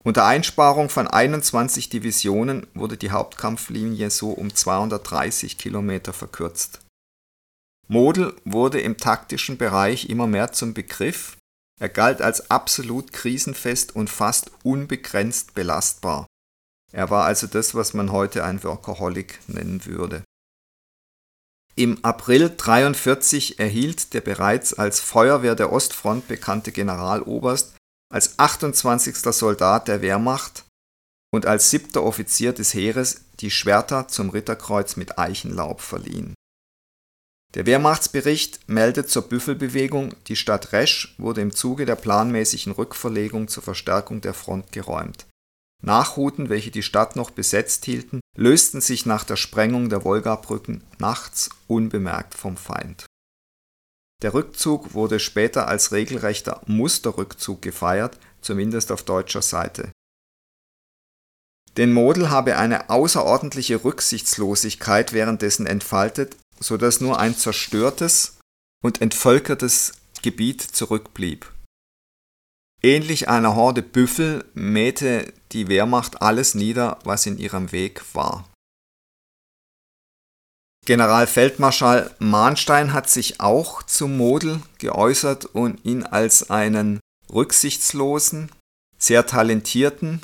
Unter 0.04 0.24
Einsparung 0.24 0.90
von 0.90 1.08
21 1.08 1.88
Divisionen 1.88 2.68
wurde 2.72 2.96
die 2.96 3.10
Hauptkampflinie 3.10 4.10
so 4.10 4.30
um 4.30 4.54
230 4.54 5.58
Kilometer 5.58 6.12
verkürzt. 6.12 6.82
Model 7.88 8.36
wurde 8.44 8.80
im 8.80 8.96
taktischen 8.96 9.58
Bereich 9.58 10.08
immer 10.08 10.28
mehr 10.28 10.52
zum 10.52 10.72
Begriff, 10.72 11.36
er 11.78 11.88
galt 11.88 12.22
als 12.22 12.50
absolut 12.50 13.12
krisenfest 13.12 13.94
und 13.94 14.10
fast 14.10 14.50
unbegrenzt 14.62 15.54
belastbar. 15.54 16.26
Er 16.92 17.10
war 17.10 17.24
also 17.24 17.46
das, 17.46 17.74
was 17.74 17.94
man 17.94 18.12
heute 18.12 18.44
ein 18.44 18.62
Workaholic 18.64 19.38
nennen 19.46 19.84
würde 19.84 20.22
im 21.78 22.04
April 22.04 22.42
1943 22.42 23.60
erhielt 23.60 24.12
der 24.12 24.20
bereits 24.20 24.74
als 24.74 24.98
Feuerwehr 24.98 25.54
der 25.54 25.72
Ostfront 25.72 26.26
bekannte 26.26 26.72
Generaloberst 26.72 27.76
als 28.12 28.36
28. 28.36 29.16
Soldat 29.32 29.86
der 29.86 30.02
Wehrmacht 30.02 30.64
und 31.32 31.46
als 31.46 31.70
siebter 31.70 32.02
Offizier 32.02 32.52
des 32.52 32.74
Heeres 32.74 33.20
die 33.38 33.52
Schwerter 33.52 34.08
zum 34.08 34.30
Ritterkreuz 34.30 34.96
mit 34.96 35.20
Eichenlaub 35.20 35.80
verliehen. 35.80 36.34
Der 37.54 37.64
Wehrmachtsbericht 37.66 38.68
meldet 38.68 39.08
zur 39.08 39.22
Büffelbewegung, 39.22 40.14
die 40.26 40.36
Stadt 40.36 40.72
Resch 40.72 41.14
wurde 41.18 41.40
im 41.40 41.54
Zuge 41.54 41.86
der 41.86 41.96
planmäßigen 41.96 42.72
Rückverlegung 42.72 43.48
zur 43.48 43.62
Verstärkung 43.62 44.20
der 44.20 44.34
Front 44.34 44.72
geräumt 44.72 45.26
Nachhuten, 45.82 46.48
welche 46.48 46.70
die 46.70 46.82
Stadt 46.82 47.16
noch 47.16 47.30
besetzt 47.30 47.84
hielten, 47.84 48.20
lösten 48.36 48.80
sich 48.80 49.06
nach 49.06 49.24
der 49.24 49.36
Sprengung 49.36 49.88
der 49.88 50.04
Wolgabrücken 50.04 50.82
nachts 50.98 51.50
unbemerkt 51.66 52.34
vom 52.34 52.56
Feind. 52.56 53.06
Der 54.22 54.34
Rückzug 54.34 54.94
wurde 54.94 55.20
später 55.20 55.68
als 55.68 55.92
regelrechter 55.92 56.62
Musterrückzug 56.66 57.62
gefeiert, 57.62 58.18
zumindest 58.40 58.90
auf 58.90 59.04
deutscher 59.04 59.42
Seite. 59.42 59.92
Den 61.76 61.92
Model 61.92 62.28
habe 62.28 62.56
eine 62.56 62.90
außerordentliche 62.90 63.84
Rücksichtslosigkeit 63.84 65.12
währenddessen 65.12 65.66
entfaltet, 65.66 66.36
so 66.60 66.76
dass 66.76 67.00
nur 67.00 67.18
ein 67.18 67.36
zerstörtes 67.36 68.38
und 68.82 69.00
entvölkertes 69.00 69.92
Gebiet 70.22 70.62
zurückblieb 70.62 71.52
Ähnlich 72.82 73.28
einer 73.28 73.56
Horde 73.56 73.82
Büffel 73.82 74.44
mähte 74.54 75.32
die 75.50 75.66
Wehrmacht 75.68 76.22
alles 76.22 76.54
nieder, 76.54 76.98
was 77.02 77.26
in 77.26 77.36
ihrem 77.36 77.72
Weg 77.72 78.02
war. 78.14 78.48
Generalfeldmarschall 80.86 82.14
Mahnstein 82.20 82.92
hat 82.92 83.10
sich 83.10 83.40
auch 83.40 83.82
zum 83.82 84.16
Model 84.16 84.62
geäußert 84.78 85.44
und 85.44 85.84
ihn 85.84 86.04
als 86.04 86.50
einen 86.50 87.00
rücksichtslosen, 87.32 88.50
sehr 88.96 89.26
talentierten 89.26 90.22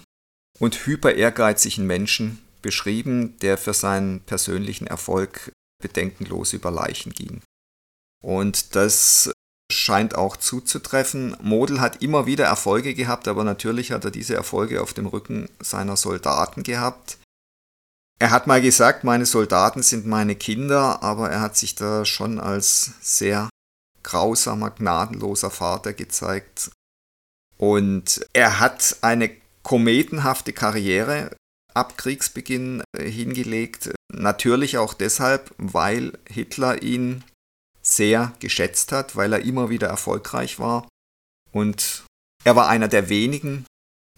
und 0.60 0.86
hyper 0.86 1.14
ehrgeizigen 1.14 1.86
Menschen 1.86 2.40
beschrieben, 2.62 3.36
der 3.40 3.58
für 3.58 3.74
seinen 3.74 4.20
persönlichen 4.20 4.86
Erfolg 4.86 5.50
bedenkenlos 5.82 6.52
über 6.52 6.70
Leichen 6.70 7.12
ging. 7.12 7.42
Und 8.22 8.74
das 8.74 9.30
scheint 9.70 10.14
auch 10.14 10.36
zuzutreffen. 10.36 11.36
Model 11.42 11.80
hat 11.80 12.02
immer 12.02 12.26
wieder 12.26 12.44
Erfolge 12.44 12.94
gehabt, 12.94 13.28
aber 13.28 13.44
natürlich 13.44 13.92
hat 13.92 14.04
er 14.04 14.10
diese 14.10 14.34
Erfolge 14.34 14.80
auf 14.80 14.94
dem 14.94 15.06
Rücken 15.06 15.48
seiner 15.60 15.96
Soldaten 15.96 16.62
gehabt. 16.62 17.18
Er 18.18 18.30
hat 18.30 18.46
mal 18.46 18.62
gesagt, 18.62 19.04
meine 19.04 19.26
Soldaten 19.26 19.82
sind 19.82 20.06
meine 20.06 20.36
Kinder, 20.36 21.02
aber 21.02 21.30
er 21.30 21.40
hat 21.40 21.56
sich 21.56 21.74
da 21.74 22.04
schon 22.04 22.38
als 22.38 22.92
sehr 23.00 23.50
grausamer, 24.02 24.70
gnadenloser 24.70 25.50
Vater 25.50 25.92
gezeigt. 25.92 26.70
Und 27.56 28.24
er 28.32 28.60
hat 28.60 28.98
eine 29.00 29.30
kometenhafte 29.62 30.52
Karriere 30.52 31.34
ab 31.74 31.98
Kriegsbeginn 31.98 32.82
hingelegt. 32.96 33.92
Natürlich 34.12 34.78
auch 34.78 34.94
deshalb, 34.94 35.54
weil 35.58 36.18
Hitler 36.28 36.82
ihn 36.82 37.24
sehr 37.82 38.32
geschätzt 38.40 38.92
hat, 38.92 39.16
weil 39.16 39.32
er 39.32 39.40
immer 39.40 39.68
wieder 39.68 39.88
erfolgreich 39.88 40.58
war. 40.58 40.88
Und 41.52 42.04
er 42.44 42.56
war 42.56 42.68
einer 42.68 42.88
der 42.88 43.08
wenigen, 43.08 43.66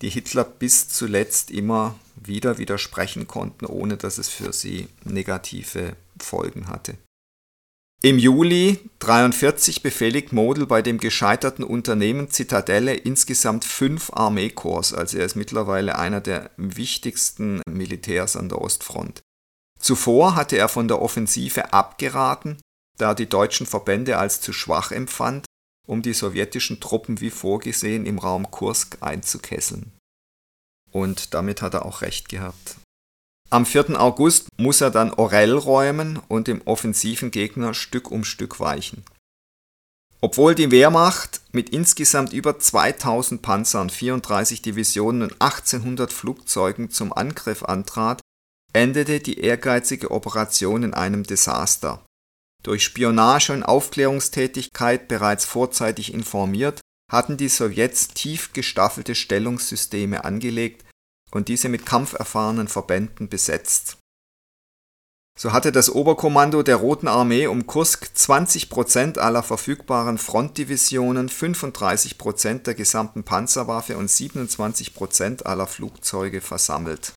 die 0.03 0.11
Hitler 0.11 0.45
bis 0.45 0.89
zuletzt 0.89 1.51
immer 1.51 1.99
wieder 2.15 2.59
widersprechen 2.59 3.27
konnten, 3.27 3.67
ohne 3.67 3.97
dass 3.97 4.19
es 4.19 4.29
für 4.29 4.53
sie 4.53 4.89
negative 5.05 5.97
Folgen 6.19 6.69
hatte. 6.69 6.97
Im 8.03 8.19
Juli 8.19 8.79
1943 9.01 9.83
befehligt 9.83 10.33
Model 10.33 10.67
bei 10.67 10.83
dem 10.83 10.99
gescheiterten 10.99 11.65
Unternehmen 11.65 12.31
Zitadelle 12.31 12.95
insgesamt 12.95 13.65
fünf 13.65 14.13
Armeekorps, 14.13 14.93
also 14.93 15.19
er 15.19 15.25
ist 15.25 15.35
mittlerweile 15.35 15.99
einer 15.99 16.21
der 16.21 16.51
wichtigsten 16.57 17.63
Militärs 17.69 18.37
an 18.37 18.49
der 18.49 18.61
Ostfront. 18.61 19.23
Zuvor 19.81 20.37
hatte 20.37 20.57
er 20.57 20.69
von 20.69 20.89
der 20.89 21.01
Offensive 21.01 21.73
abgeraten 21.73 22.59
da 22.97 23.15
die 23.15 23.29
deutschen 23.29 23.67
Verbände 23.67 24.19
als 24.19 24.41
zu 24.41 24.53
schwach 24.53 24.91
empfand, 24.91 25.47
um 25.87 26.03
die 26.03 26.13
sowjetischen 26.13 26.81
Truppen 26.81 27.21
wie 27.21 27.31
vorgesehen 27.31 28.07
im 28.07 28.19
Raum 28.19 28.51
Kursk 28.51 28.99
einzukesseln. 29.01 29.93
Und 30.91 31.35
damit 31.35 31.63
hat 31.63 31.75
er 31.75 31.85
auch 31.85 32.01
recht 32.01 32.29
gehabt. 32.29 32.77
Am 33.51 33.65
4. 33.65 34.01
August 34.01 34.49
muss 34.57 34.81
er 34.81 34.91
dann 34.91 35.13
Orel 35.13 35.53
räumen 35.57 36.19
und 36.29 36.49
dem 36.49 36.63
offensiven 36.65 37.31
Gegner 37.31 37.75
Stück 37.75 38.11
um 38.11 38.25
Stück 38.25 38.59
weichen. 38.61 39.05
Obwohl 40.21 40.55
die 40.55 40.71
Wehrmacht 40.71 41.41
mit 41.53 41.71
insgesamt 41.71 42.33
über 42.33 42.59
2000 42.59 43.43
Panzern, 43.43 43.91
34 43.91 44.63
Divisionen 44.63 45.23
und 45.23 45.41
1800 45.41 46.13
Flugzeugen 46.13 46.91
zum 46.91 47.13
Angriff 47.13 47.63
antrat, 47.63 48.21
endete 48.73 49.21
die 49.21 49.41
ehrgeizige 49.41 50.11
Operation 50.11 50.83
in 50.83 50.95
einem 50.95 51.23
Desaster 51.23 52.03
durch 52.67 52.83
Spionage 52.83 53.53
und 53.53 53.63
Aufklärungstätigkeit 53.63 55.07
bereits 55.07 55.45
vorzeitig 55.45 56.13
informiert, 56.13 56.81
hatten 57.11 57.37
die 57.37 57.49
Sowjets 57.49 58.09
tief 58.09 58.53
gestaffelte 58.53 59.15
Stellungssysteme 59.15 60.25
angelegt 60.25 60.85
und 61.37 61.49
diese 61.49 61.69
mit 61.69 61.87
kampferfahrenen 61.87 62.67
Verbänden 62.67 63.29
besetzt. 63.29 63.99
So 65.39 65.53
hatte 65.53 65.71
das 65.71 65.91
Oberkommando 65.91 66.63
der 66.63 66.77
Roten 66.77 67.09
Armee 67.09 67.47
um 67.47 67.67
Kursk 67.67 68.17
20 68.17 68.71
Prozent 68.71 69.19
aller 69.19 69.43
verfügbaren 69.43 70.17
Frontdivisionen, 70.17 71.29
35 71.29 72.17
Prozent 72.17 72.67
der 72.67 72.75
gesamten 72.75 73.23
Panzerwaffe 73.23 73.99
und 73.99 74.11
27 74.11 74.95
Prozent 74.95 75.45
aller 75.45 75.67
Flugzeuge 75.67 76.41
versammelt. 76.41 77.13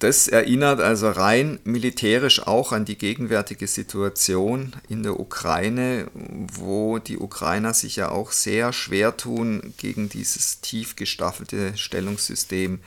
Das 0.00 0.28
erinnert 0.28 0.80
also 0.80 1.10
rein 1.10 1.60
militärisch 1.64 2.46
auch 2.46 2.72
an 2.72 2.86
die 2.86 2.96
gegenwärtige 2.96 3.66
Situation 3.66 4.74
in 4.88 5.02
der 5.02 5.20
Ukraine, 5.20 6.10
wo 6.14 6.98
die 6.98 7.18
Ukrainer 7.18 7.74
sich 7.74 7.96
ja 7.96 8.08
auch 8.08 8.32
sehr 8.32 8.72
schwer 8.72 9.18
tun, 9.18 9.74
gegen 9.76 10.08
dieses 10.08 10.62
tief 10.62 10.96
gestaffelte 10.96 11.76
Stellungssystem 11.76 12.80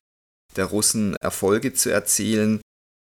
der 0.56 0.66
Russen 0.66 1.16
Erfolge 1.22 1.74
zu 1.74 1.92
erzielen. 1.92 2.62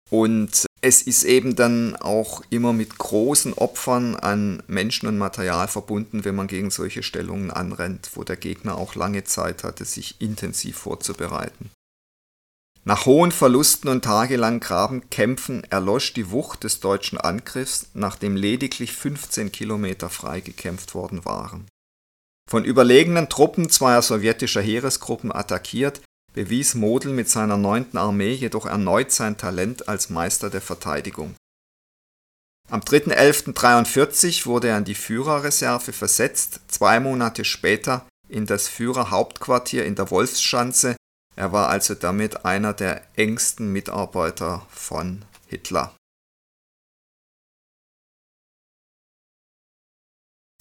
Und 0.08 0.66
es 0.82 1.02
ist 1.02 1.24
eben 1.24 1.56
dann 1.56 1.96
auch 1.96 2.44
immer 2.48 2.72
mit 2.72 2.98
großen 2.98 3.54
Opfern 3.54 4.14
an 4.14 4.62
Menschen 4.68 5.08
und 5.08 5.18
Material 5.18 5.66
verbunden, 5.66 6.24
wenn 6.24 6.36
man 6.36 6.46
gegen 6.46 6.70
solche 6.70 7.02
Stellungen 7.02 7.50
anrennt, 7.50 8.10
wo 8.14 8.22
der 8.22 8.36
Gegner 8.36 8.78
auch 8.78 8.94
lange 8.94 9.24
Zeit 9.24 9.64
hatte, 9.64 9.84
sich 9.84 10.20
intensiv 10.20 10.76
vorzubereiten. 10.76 11.70
Nach 12.88 13.04
hohen 13.04 13.32
Verlusten 13.32 13.88
und 13.88 14.04
tagelangen 14.04 14.60
Grabenkämpfen 14.60 15.64
erlosch 15.64 16.12
die 16.12 16.30
Wucht 16.30 16.62
des 16.62 16.78
deutschen 16.78 17.18
Angriffs, 17.18 17.88
nachdem 17.94 18.36
lediglich 18.36 18.92
15 18.92 19.50
Kilometer 19.50 20.08
freigekämpft 20.08 20.94
worden 20.94 21.24
waren. 21.24 21.66
Von 22.48 22.64
überlegenen 22.64 23.28
Truppen 23.28 23.70
zweier 23.70 24.02
sowjetischer 24.02 24.60
Heeresgruppen 24.60 25.34
attackiert, 25.34 26.00
bewies 26.32 26.76
Model 26.76 27.12
mit 27.12 27.28
seiner 27.28 27.56
9. 27.56 27.96
Armee 27.96 28.34
jedoch 28.34 28.66
erneut 28.66 29.10
sein 29.10 29.36
Talent 29.36 29.88
als 29.88 30.08
Meister 30.08 30.48
der 30.48 30.60
Verteidigung. 30.60 31.34
Am 32.70 32.82
3.11.43 32.82 34.46
wurde 34.46 34.68
er 34.68 34.76
an 34.76 34.84
die 34.84 34.94
Führerreserve 34.94 35.92
versetzt, 35.92 36.60
zwei 36.68 37.00
Monate 37.00 37.44
später 37.44 38.06
in 38.28 38.46
das 38.46 38.68
Führerhauptquartier 38.68 39.84
in 39.84 39.96
der 39.96 40.12
Wolfsschanze. 40.12 40.94
Er 41.36 41.52
war 41.52 41.68
also 41.68 41.94
damit 41.94 42.44
einer 42.46 42.72
der 42.72 43.02
engsten 43.16 43.70
Mitarbeiter 43.72 44.66
von 44.70 45.24
Hitler. 45.46 45.94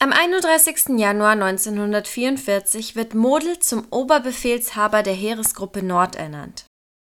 Am 0.02 0.12
31. 0.12 1.00
Januar 1.00 1.32
1944 1.32 2.96
wird 2.96 3.16
Model 3.16 3.58
zum 3.60 3.88
Oberbefehlshaber 3.90 5.02
der 5.02 5.14
Heeresgruppe 5.14 5.82
Nord 5.82 6.16
ernannt. 6.16 6.68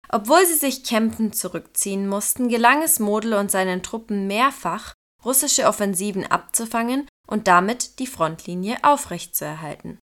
Obwohl 0.08 0.46
sie 0.46 0.54
sich 0.54 0.84
kämpfend 0.84 1.34
zurückziehen 1.34 2.06
mussten, 2.06 2.48
gelang 2.48 2.82
es 2.82 3.00
Model 3.00 3.32
und 3.34 3.50
seinen 3.50 3.82
Truppen 3.82 4.26
mehrfach, 4.26 4.92
russische 5.24 5.66
Offensiven 5.66 6.26
abzufangen 6.26 7.08
und 7.26 7.48
damit 7.48 7.98
die 7.98 8.06
Frontlinie 8.06 8.76
aufrechtzuerhalten. 8.82 9.98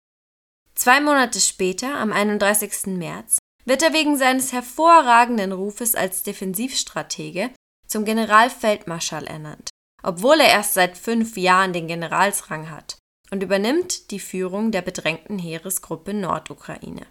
Zwei 0.75 1.01
Monate 1.01 1.39
später, 1.39 1.95
am 1.95 2.11
31. 2.11 2.87
März, 2.87 3.37
wird 3.65 3.81
er 3.81 3.93
wegen 3.93 4.17
seines 4.17 4.51
hervorragenden 4.51 5.51
Rufes 5.51 5.95
als 5.95 6.23
Defensivstratege 6.23 7.51
zum 7.87 8.05
Generalfeldmarschall 8.05 9.25
ernannt 9.27 9.69
obwohl 10.03 10.41
er 10.41 10.49
erst 10.49 10.73
seit 10.73 10.97
fünf 10.97 11.37
Jahren 11.37 11.73
den 11.73 11.87
Generalsrang 11.87 12.69
hat, 12.69 12.99
und 13.31 13.41
übernimmt 13.41 14.11
die 14.11 14.19
Führung 14.19 14.71
der 14.71 14.81
bedrängten 14.81 15.39
Heeresgruppe 15.39 16.13
Nordukraine. 16.13 17.07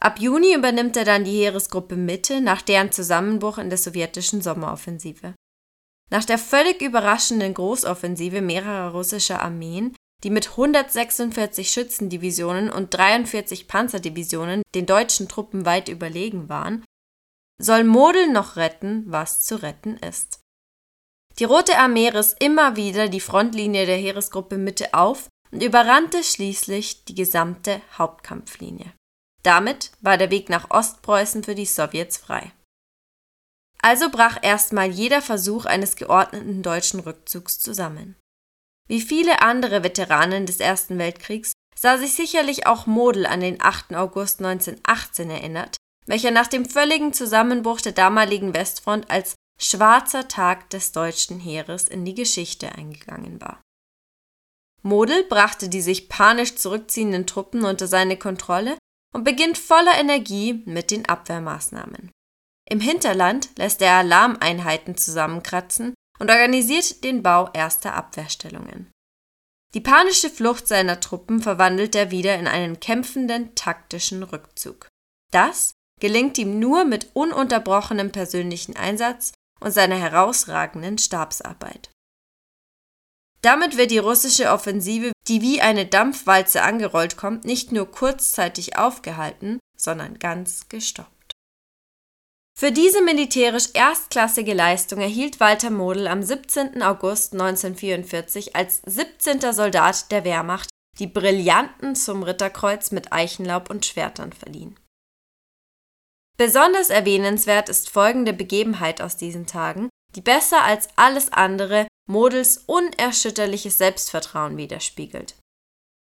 Ab 0.00 0.18
Juni 0.18 0.54
übernimmt 0.54 0.96
er 0.96 1.04
dann 1.04 1.24
die 1.24 1.38
Heeresgruppe 1.38 1.96
Mitte 1.96 2.40
nach 2.40 2.62
deren 2.62 2.92
Zusammenbruch 2.92 3.58
in 3.58 3.68
der 3.68 3.78
sowjetischen 3.78 4.42
Sommeroffensive. 4.42 5.34
Nach 6.10 6.24
der 6.24 6.38
völlig 6.38 6.82
überraschenden 6.82 7.54
Großoffensive 7.54 8.40
mehrerer 8.40 8.92
russischer 8.92 9.42
Armeen, 9.42 9.94
die 10.24 10.30
mit 10.30 10.50
146 10.50 11.70
Schützendivisionen 11.70 12.70
und 12.70 12.92
43 12.92 13.68
Panzerdivisionen 13.68 14.62
den 14.74 14.86
deutschen 14.86 15.28
Truppen 15.28 15.66
weit 15.66 15.88
überlegen 15.88 16.48
waren, 16.48 16.84
soll 17.60 17.84
Model 17.84 18.28
noch 18.28 18.56
retten, 18.56 19.04
was 19.06 19.44
zu 19.44 19.62
retten 19.62 19.96
ist. 19.98 20.40
Die 21.38 21.44
Rote 21.44 21.78
Armee 21.78 22.08
riss 22.08 22.34
immer 22.38 22.76
wieder 22.76 23.08
die 23.08 23.20
Frontlinie 23.20 23.86
der 23.86 23.96
Heeresgruppe 23.96 24.56
Mitte 24.56 24.94
auf 24.94 25.28
und 25.50 25.62
überrannte 25.62 26.22
schließlich 26.22 27.04
die 27.04 27.14
gesamte 27.14 27.82
Hauptkampflinie. 27.98 28.92
Damit 29.42 29.92
war 30.00 30.16
der 30.16 30.30
Weg 30.30 30.48
nach 30.48 30.70
Ostpreußen 30.70 31.44
für 31.44 31.54
die 31.54 31.66
Sowjets 31.66 32.16
frei. 32.16 32.52
Also 33.80 34.10
brach 34.10 34.38
erstmal 34.42 34.88
jeder 34.88 35.22
Versuch 35.22 35.66
eines 35.66 35.94
geordneten 35.96 36.62
deutschen 36.62 37.00
Rückzugs 37.00 37.60
zusammen. 37.60 38.16
Wie 38.88 39.00
viele 39.00 39.42
andere 39.42 39.82
Veteranen 39.82 40.46
des 40.46 40.60
Ersten 40.60 40.98
Weltkriegs 40.98 41.52
sah 41.78 41.98
sich 41.98 42.14
sicherlich 42.14 42.66
auch 42.66 42.86
Model 42.86 43.26
an 43.26 43.40
den 43.40 43.60
8. 43.60 43.94
August 43.94 44.40
1918 44.40 45.30
erinnert, 45.30 45.76
welcher 46.06 46.30
nach 46.30 46.46
dem 46.46 46.64
völligen 46.64 47.12
Zusammenbruch 47.12 47.80
der 47.80 47.92
damaligen 47.92 48.54
Westfront 48.54 49.10
als 49.10 49.34
schwarzer 49.60 50.28
Tag 50.28 50.70
des 50.70 50.92
deutschen 50.92 51.40
Heeres 51.40 51.88
in 51.88 52.04
die 52.04 52.14
Geschichte 52.14 52.72
eingegangen 52.72 53.40
war. 53.40 53.60
Model 54.82 55.24
brachte 55.24 55.68
die 55.68 55.80
sich 55.80 56.08
panisch 56.08 56.54
zurückziehenden 56.54 57.26
Truppen 57.26 57.64
unter 57.64 57.88
seine 57.88 58.16
Kontrolle 58.16 58.78
und 59.12 59.24
beginnt 59.24 59.58
voller 59.58 59.98
Energie 59.98 60.62
mit 60.64 60.92
den 60.92 61.08
Abwehrmaßnahmen. 61.08 62.12
Im 62.68 62.80
Hinterland 62.80 63.50
lässt 63.58 63.82
er 63.82 63.94
Alarmeinheiten 63.94 64.96
zusammenkratzen 64.96 65.94
und 66.18 66.30
organisiert 66.30 67.04
den 67.04 67.22
Bau 67.22 67.50
erster 67.52 67.94
Abwehrstellungen. 67.94 68.90
Die 69.74 69.80
panische 69.80 70.30
Flucht 70.30 70.68
seiner 70.68 71.00
Truppen 71.00 71.42
verwandelt 71.42 71.94
er 71.94 72.10
wieder 72.10 72.36
in 72.38 72.46
einen 72.46 72.80
kämpfenden 72.80 73.54
taktischen 73.54 74.22
Rückzug. 74.22 74.88
Das 75.32 75.72
gelingt 76.00 76.38
ihm 76.38 76.58
nur 76.58 76.84
mit 76.84 77.10
ununterbrochenem 77.14 78.12
persönlichen 78.12 78.76
Einsatz 78.76 79.32
und 79.60 79.72
seiner 79.72 79.96
herausragenden 79.96 80.98
Stabsarbeit. 80.98 81.90
Damit 83.42 83.76
wird 83.76 83.90
die 83.90 83.98
russische 83.98 84.50
Offensive, 84.50 85.12
die 85.28 85.40
wie 85.40 85.60
eine 85.60 85.86
Dampfwalze 85.86 86.62
angerollt 86.62 87.16
kommt, 87.16 87.44
nicht 87.44 87.70
nur 87.70 87.90
kurzzeitig 87.90 88.76
aufgehalten, 88.76 89.60
sondern 89.76 90.18
ganz 90.18 90.68
gestoppt. 90.68 91.15
Für 92.58 92.72
diese 92.72 93.02
militärisch 93.02 93.68
erstklassige 93.74 94.54
Leistung 94.54 95.00
erhielt 95.00 95.40
Walter 95.40 95.68
Model 95.68 96.06
am 96.06 96.22
17. 96.22 96.82
August 96.82 97.34
1944 97.34 98.56
als 98.56 98.80
17. 98.86 99.52
Soldat 99.52 100.10
der 100.10 100.24
Wehrmacht 100.24 100.70
die 100.98 101.06
Brillanten 101.06 101.94
zum 101.94 102.22
Ritterkreuz 102.22 102.92
mit 102.92 103.12
Eichenlaub 103.12 103.68
und 103.68 103.84
Schwertern 103.84 104.32
verliehen. 104.32 104.80
Besonders 106.38 106.88
erwähnenswert 106.88 107.68
ist 107.68 107.90
folgende 107.90 108.32
Begebenheit 108.32 109.02
aus 109.02 109.18
diesen 109.18 109.46
Tagen, 109.46 109.90
die 110.14 110.22
besser 110.22 110.62
als 110.62 110.88
alles 110.96 111.32
andere 111.34 111.86
Models 112.08 112.64
unerschütterliches 112.66 113.76
Selbstvertrauen 113.76 114.56
widerspiegelt. 114.56 115.34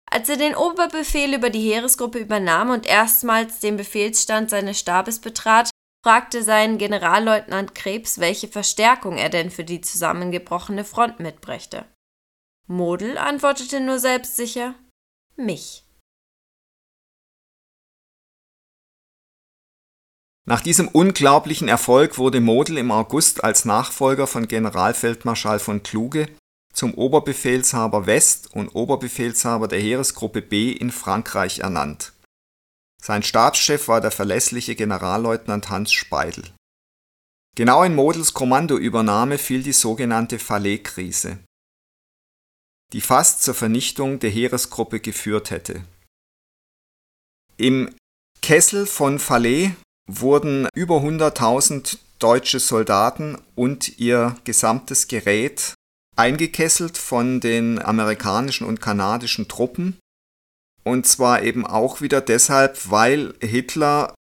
Als 0.08 0.28
er 0.28 0.36
den 0.36 0.54
Oberbefehl 0.54 1.34
über 1.34 1.50
die 1.50 1.72
Heeresgruppe 1.72 2.20
übernahm 2.20 2.70
und 2.70 2.86
erstmals 2.86 3.58
den 3.58 3.76
Befehlsstand 3.76 4.50
seines 4.50 4.78
Stabes 4.78 5.18
betrat, 5.18 5.70
fragte 6.04 6.42
sein 6.42 6.76
Generalleutnant 6.76 7.74
Krebs, 7.74 8.18
welche 8.18 8.46
Verstärkung 8.46 9.16
er 9.16 9.30
denn 9.30 9.50
für 9.50 9.64
die 9.64 9.80
zusammengebrochene 9.80 10.84
Front 10.84 11.18
mitbrächte. 11.18 11.86
Model 12.66 13.16
antwortete 13.16 13.80
nur 13.80 13.98
selbstsicher 13.98 14.74
mich. 15.36 15.82
Nach 20.46 20.60
diesem 20.60 20.88
unglaublichen 20.88 21.68
Erfolg 21.68 22.18
wurde 22.18 22.42
Model 22.42 22.76
im 22.76 22.90
August 22.90 23.42
als 23.42 23.64
Nachfolger 23.64 24.26
von 24.26 24.46
Generalfeldmarschall 24.46 25.58
von 25.58 25.82
Kluge 25.82 26.28
zum 26.74 26.92
Oberbefehlshaber 26.92 28.04
West 28.04 28.54
und 28.54 28.74
Oberbefehlshaber 28.74 29.68
der 29.68 29.80
Heeresgruppe 29.80 30.42
B 30.42 30.70
in 30.70 30.90
Frankreich 30.90 31.60
ernannt. 31.60 32.13
Sein 33.04 33.22
Stabschef 33.22 33.88
war 33.88 34.00
der 34.00 34.10
verlässliche 34.10 34.74
Generalleutnant 34.74 35.68
Hans 35.68 35.92
Speidel. 35.92 36.44
Genau 37.54 37.82
in 37.82 37.94
Models 37.94 38.32
Kommandoübernahme 38.32 39.36
fiel 39.36 39.62
die 39.62 39.74
sogenannte 39.74 40.38
Fallait-Krise, 40.38 41.38
die 42.94 43.02
fast 43.02 43.42
zur 43.42 43.52
Vernichtung 43.52 44.20
der 44.20 44.30
Heeresgruppe 44.30 45.00
geführt 45.00 45.50
hätte. 45.50 45.84
Im 47.58 47.94
Kessel 48.40 48.86
von 48.86 49.18
Fallait 49.18 49.72
wurden 50.08 50.66
über 50.74 50.96
100.000 50.96 51.98
deutsche 52.18 52.58
Soldaten 52.58 53.36
und 53.54 53.98
ihr 53.98 54.34
gesamtes 54.44 55.08
Gerät 55.08 55.74
eingekesselt 56.16 56.96
von 56.96 57.40
den 57.40 57.82
amerikanischen 57.82 58.66
und 58.66 58.80
kanadischen 58.80 59.46
Truppen. 59.46 59.98
Und 60.84 61.06
zwar 61.06 61.42
eben 61.42 61.66
auch 61.66 62.00
wieder 62.00 62.20
deshalb, 62.20 62.90
weil 62.90 63.34
Hitler 63.40 64.14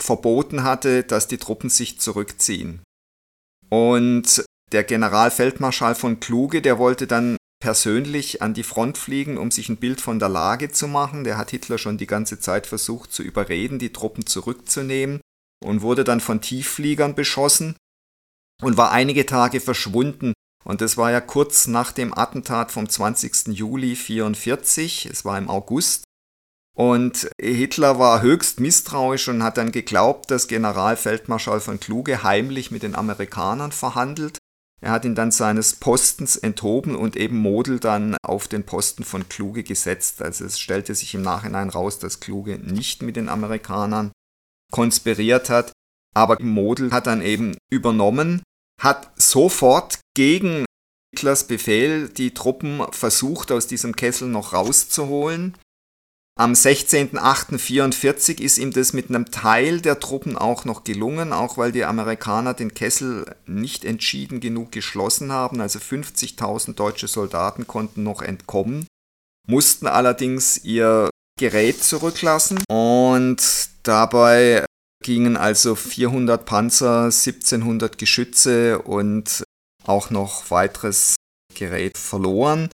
verboten 0.00 0.64
hatte, 0.64 1.04
dass 1.04 1.28
die 1.28 1.38
Truppen 1.38 1.70
sich 1.70 2.00
zurückziehen. 2.00 2.82
Und 3.68 4.44
der 4.72 4.84
Generalfeldmarschall 4.84 5.94
von 5.94 6.20
Kluge, 6.20 6.60
der 6.60 6.78
wollte 6.78 7.06
dann 7.06 7.36
persönlich 7.60 8.42
an 8.42 8.54
die 8.54 8.62
Front 8.62 8.98
fliegen, 8.98 9.36
um 9.38 9.50
sich 9.50 9.68
ein 9.68 9.78
Bild 9.78 10.00
von 10.00 10.18
der 10.18 10.28
Lage 10.28 10.70
zu 10.70 10.88
machen. 10.88 11.24
Der 11.24 11.36
hat 11.36 11.50
Hitler 11.50 11.78
schon 11.78 11.98
die 11.98 12.06
ganze 12.06 12.38
Zeit 12.38 12.66
versucht 12.66 13.12
zu 13.12 13.22
überreden, 13.22 13.78
die 13.78 13.92
Truppen 13.92 14.26
zurückzunehmen 14.26 15.20
und 15.64 15.82
wurde 15.82 16.04
dann 16.04 16.20
von 16.20 16.40
Tieffliegern 16.40 17.14
beschossen 17.14 17.76
und 18.62 18.76
war 18.76 18.92
einige 18.92 19.26
Tage 19.26 19.60
verschwunden. 19.60 20.32
Und 20.64 20.80
das 20.80 20.96
war 20.96 21.10
ja 21.10 21.20
kurz 21.20 21.66
nach 21.66 21.92
dem 21.92 22.16
Attentat 22.16 22.72
vom 22.72 22.88
20. 22.88 23.48
Juli 23.48 23.90
1944, 23.90 25.06
es 25.06 25.24
war 25.24 25.38
im 25.38 25.48
August. 25.48 26.04
Und 26.78 27.28
Hitler 27.40 27.98
war 27.98 28.22
höchst 28.22 28.60
misstrauisch 28.60 29.26
und 29.26 29.42
hat 29.42 29.56
dann 29.56 29.72
geglaubt, 29.72 30.30
dass 30.30 30.46
Generalfeldmarschall 30.46 31.60
von 31.60 31.80
Kluge 31.80 32.22
heimlich 32.22 32.70
mit 32.70 32.84
den 32.84 32.94
Amerikanern 32.94 33.72
verhandelt. 33.72 34.38
Er 34.80 34.92
hat 34.92 35.04
ihn 35.04 35.16
dann 35.16 35.32
seines 35.32 35.74
Postens 35.74 36.36
enthoben 36.36 36.94
und 36.94 37.16
eben 37.16 37.38
Model 37.38 37.80
dann 37.80 38.16
auf 38.22 38.46
den 38.46 38.64
Posten 38.64 39.02
von 39.02 39.28
Kluge 39.28 39.64
gesetzt. 39.64 40.22
Also 40.22 40.44
es 40.44 40.60
stellte 40.60 40.94
sich 40.94 41.12
im 41.16 41.22
Nachhinein 41.22 41.68
raus, 41.68 41.98
dass 41.98 42.20
Kluge 42.20 42.60
nicht 42.60 43.02
mit 43.02 43.16
den 43.16 43.28
Amerikanern 43.28 44.12
konspiriert 44.70 45.50
hat, 45.50 45.72
aber 46.14 46.40
Model 46.40 46.92
hat 46.92 47.08
dann 47.08 47.22
eben 47.22 47.56
übernommen, 47.72 48.44
hat 48.80 49.10
sofort 49.20 49.98
gegen 50.14 50.64
Hitlers 51.12 51.48
Befehl 51.48 52.08
die 52.08 52.34
Truppen 52.34 52.82
versucht, 52.92 53.50
aus 53.50 53.66
diesem 53.66 53.96
Kessel 53.96 54.28
noch 54.28 54.52
rauszuholen 54.52 55.56
am 56.38 56.52
16.08.44 56.52 58.40
ist 58.40 58.58
ihm 58.58 58.70
das 58.70 58.92
mit 58.92 59.08
einem 59.08 59.32
Teil 59.32 59.80
der 59.80 59.98
Truppen 59.98 60.38
auch 60.38 60.64
noch 60.64 60.84
gelungen, 60.84 61.32
auch 61.32 61.58
weil 61.58 61.72
die 61.72 61.84
Amerikaner 61.84 62.54
den 62.54 62.74
Kessel 62.74 63.34
nicht 63.46 63.84
entschieden 63.84 64.38
genug 64.38 64.70
geschlossen 64.70 65.32
haben. 65.32 65.60
Also 65.60 65.80
50.000 65.80 66.74
deutsche 66.74 67.08
Soldaten 67.08 67.66
konnten 67.66 68.04
noch 68.04 68.22
entkommen, 68.22 68.86
mussten 69.48 69.88
allerdings 69.88 70.64
ihr 70.64 71.10
Gerät 71.40 71.82
zurücklassen 71.82 72.62
und 72.68 73.68
dabei 73.82 74.64
gingen 75.02 75.36
also 75.36 75.74
400 75.74 76.44
Panzer, 76.44 77.04
1700 77.06 77.98
Geschütze 77.98 78.78
und 78.78 79.42
auch 79.84 80.10
noch 80.10 80.52
weiteres 80.52 81.16
Gerät 81.52 81.98
verloren. 81.98 82.68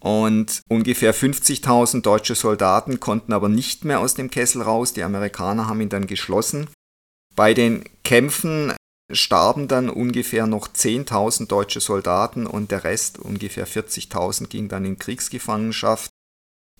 Und 0.00 0.62
ungefähr 0.68 1.14
50.000 1.14 2.00
deutsche 2.02 2.34
Soldaten 2.34 3.00
konnten 3.00 3.32
aber 3.32 3.48
nicht 3.48 3.84
mehr 3.84 4.00
aus 4.00 4.14
dem 4.14 4.30
Kessel 4.30 4.62
raus. 4.62 4.94
Die 4.94 5.02
Amerikaner 5.02 5.68
haben 5.68 5.80
ihn 5.80 5.90
dann 5.90 6.06
geschlossen. 6.06 6.68
Bei 7.36 7.54
den 7.54 7.84
Kämpfen 8.02 8.72
starben 9.12 9.68
dann 9.68 9.90
ungefähr 9.90 10.46
noch 10.46 10.68
10.000 10.68 11.48
deutsche 11.48 11.80
Soldaten 11.80 12.46
und 12.46 12.70
der 12.70 12.84
Rest, 12.84 13.18
ungefähr 13.18 13.66
40.000, 13.66 14.48
ging 14.48 14.68
dann 14.68 14.84
in 14.84 14.98
Kriegsgefangenschaft. 14.98 16.10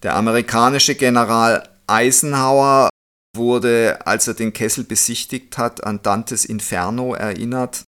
Der 0.02 0.16
amerikanische 0.16 0.94
General 0.94 1.68
Eisenhower 1.86 2.88
wurde, 3.36 4.06
als 4.06 4.28
er 4.28 4.34
den 4.34 4.52
Kessel 4.52 4.84
besichtigt 4.84 5.58
hat, 5.58 5.84
an 5.84 6.02
Dantes 6.02 6.44
Inferno 6.44 7.14
erinnert. 7.14 7.84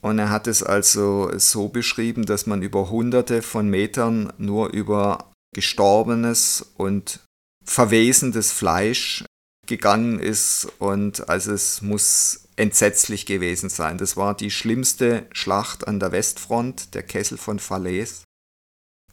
Und 0.00 0.18
er 0.18 0.30
hat 0.30 0.46
es 0.46 0.62
also 0.62 1.30
so 1.38 1.68
beschrieben, 1.68 2.24
dass 2.24 2.46
man 2.46 2.62
über 2.62 2.90
hunderte 2.90 3.42
von 3.42 3.68
Metern 3.68 4.32
nur 4.38 4.70
über 4.70 5.30
gestorbenes 5.54 6.72
und 6.76 7.20
verwesendes 7.64 8.52
Fleisch 8.52 9.24
gegangen 9.66 10.18
ist 10.18 10.68
und 10.78 11.28
also 11.28 11.52
es 11.52 11.80
muss 11.82 12.48
entsetzlich 12.56 13.24
gewesen 13.26 13.68
sein. 13.68 13.98
Das 13.98 14.16
war 14.16 14.34
die 14.34 14.50
schlimmste 14.50 15.26
Schlacht 15.32 15.86
an 15.86 16.00
der 16.00 16.12
Westfront, 16.12 16.94
der 16.94 17.02
Kessel 17.02 17.38
von 17.38 17.58
Falaise. 17.58 18.24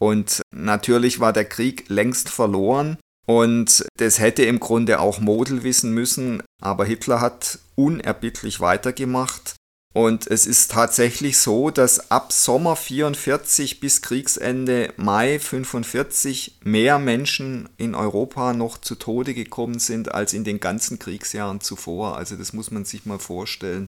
Und 0.00 0.42
natürlich 0.54 1.20
war 1.20 1.32
der 1.32 1.44
Krieg 1.44 1.88
längst 1.88 2.28
verloren 2.28 2.98
und 3.26 3.86
das 3.98 4.18
hätte 4.18 4.44
im 4.44 4.58
Grunde 4.58 5.00
auch 5.00 5.20
Model 5.20 5.62
wissen 5.62 5.92
müssen, 5.92 6.42
aber 6.60 6.84
Hitler 6.84 7.20
hat 7.20 7.58
unerbittlich 7.74 8.60
weitergemacht 8.60 9.54
und 9.94 10.26
es 10.26 10.46
ist 10.46 10.70
tatsächlich 10.70 11.38
so, 11.38 11.70
dass 11.70 12.10
ab 12.10 12.32
Sommer 12.32 12.76
44 12.76 13.80
bis 13.80 14.02
Kriegsende 14.02 14.92
Mai 14.96 15.38
45 15.38 16.58
mehr 16.62 16.98
Menschen 16.98 17.68
in 17.78 17.94
Europa 17.94 18.52
noch 18.52 18.78
zu 18.78 18.96
Tode 18.96 19.32
gekommen 19.32 19.78
sind 19.78 20.12
als 20.12 20.34
in 20.34 20.44
den 20.44 20.60
ganzen 20.60 20.98
Kriegsjahren 20.98 21.60
zuvor. 21.60 22.16
Also 22.18 22.36
das 22.36 22.52
muss 22.52 22.70
man 22.70 22.84
sich 22.84 23.06
mal 23.06 23.18
vorstellen, 23.18 23.86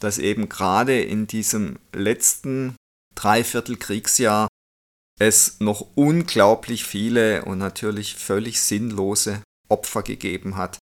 dass 0.00 0.18
eben 0.18 0.48
gerade 0.48 1.00
in 1.00 1.26
diesem 1.26 1.78
letzten 1.92 2.74
Dreiviertel 3.14 3.76
Kriegsjahr 3.76 4.48
es 5.20 5.60
noch 5.60 5.86
unglaublich 5.94 6.84
viele 6.84 7.44
und 7.44 7.58
natürlich 7.58 8.16
völlig 8.16 8.60
sinnlose 8.60 9.42
Opfer 9.68 10.02
gegeben 10.02 10.56
hat. 10.56 10.78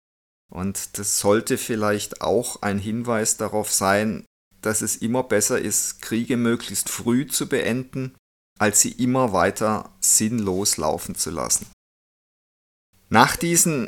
Und 0.50 0.98
das 0.98 1.20
sollte 1.20 1.58
vielleicht 1.58 2.22
auch 2.22 2.62
ein 2.62 2.78
Hinweis 2.78 3.38
darauf 3.38 3.72
sein, 3.72 4.26
dass 4.62 4.82
es 4.82 4.96
immer 4.96 5.24
besser 5.24 5.60
ist, 5.60 6.02
Kriege 6.02 6.38
möglichst 6.38 6.90
früh 6.90 7.28
zu 7.28 7.48
beenden, 7.48 8.16
als 8.60 8.82
sie 8.82 8.92
immer 8.92 9.34
weiter 9.34 9.92
sinnlos 10.00 10.78
laufen 10.78 11.16
zu 11.16 11.32
lassen. 11.32 11.68
Nach 13.10 13.36
diesen 13.36 13.88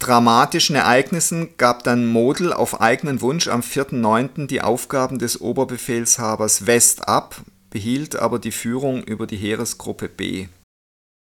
dramatischen 0.00 0.76
Ereignissen 0.76 1.56
gab 1.56 1.84
dann 1.84 2.06
Model 2.06 2.52
auf 2.52 2.80
eigenen 2.80 3.20
Wunsch 3.20 3.48
am 3.48 3.60
4.9. 3.60 4.46
die 4.46 4.62
Aufgaben 4.62 5.18
des 5.18 5.40
Oberbefehlshabers 5.40 6.66
West 6.66 7.08
ab, 7.08 7.42
behielt 7.70 8.16
aber 8.16 8.38
die 8.38 8.52
Führung 8.52 9.02
über 9.04 9.26
die 9.26 9.36
Heeresgruppe 9.36 10.08
B. 10.08 10.48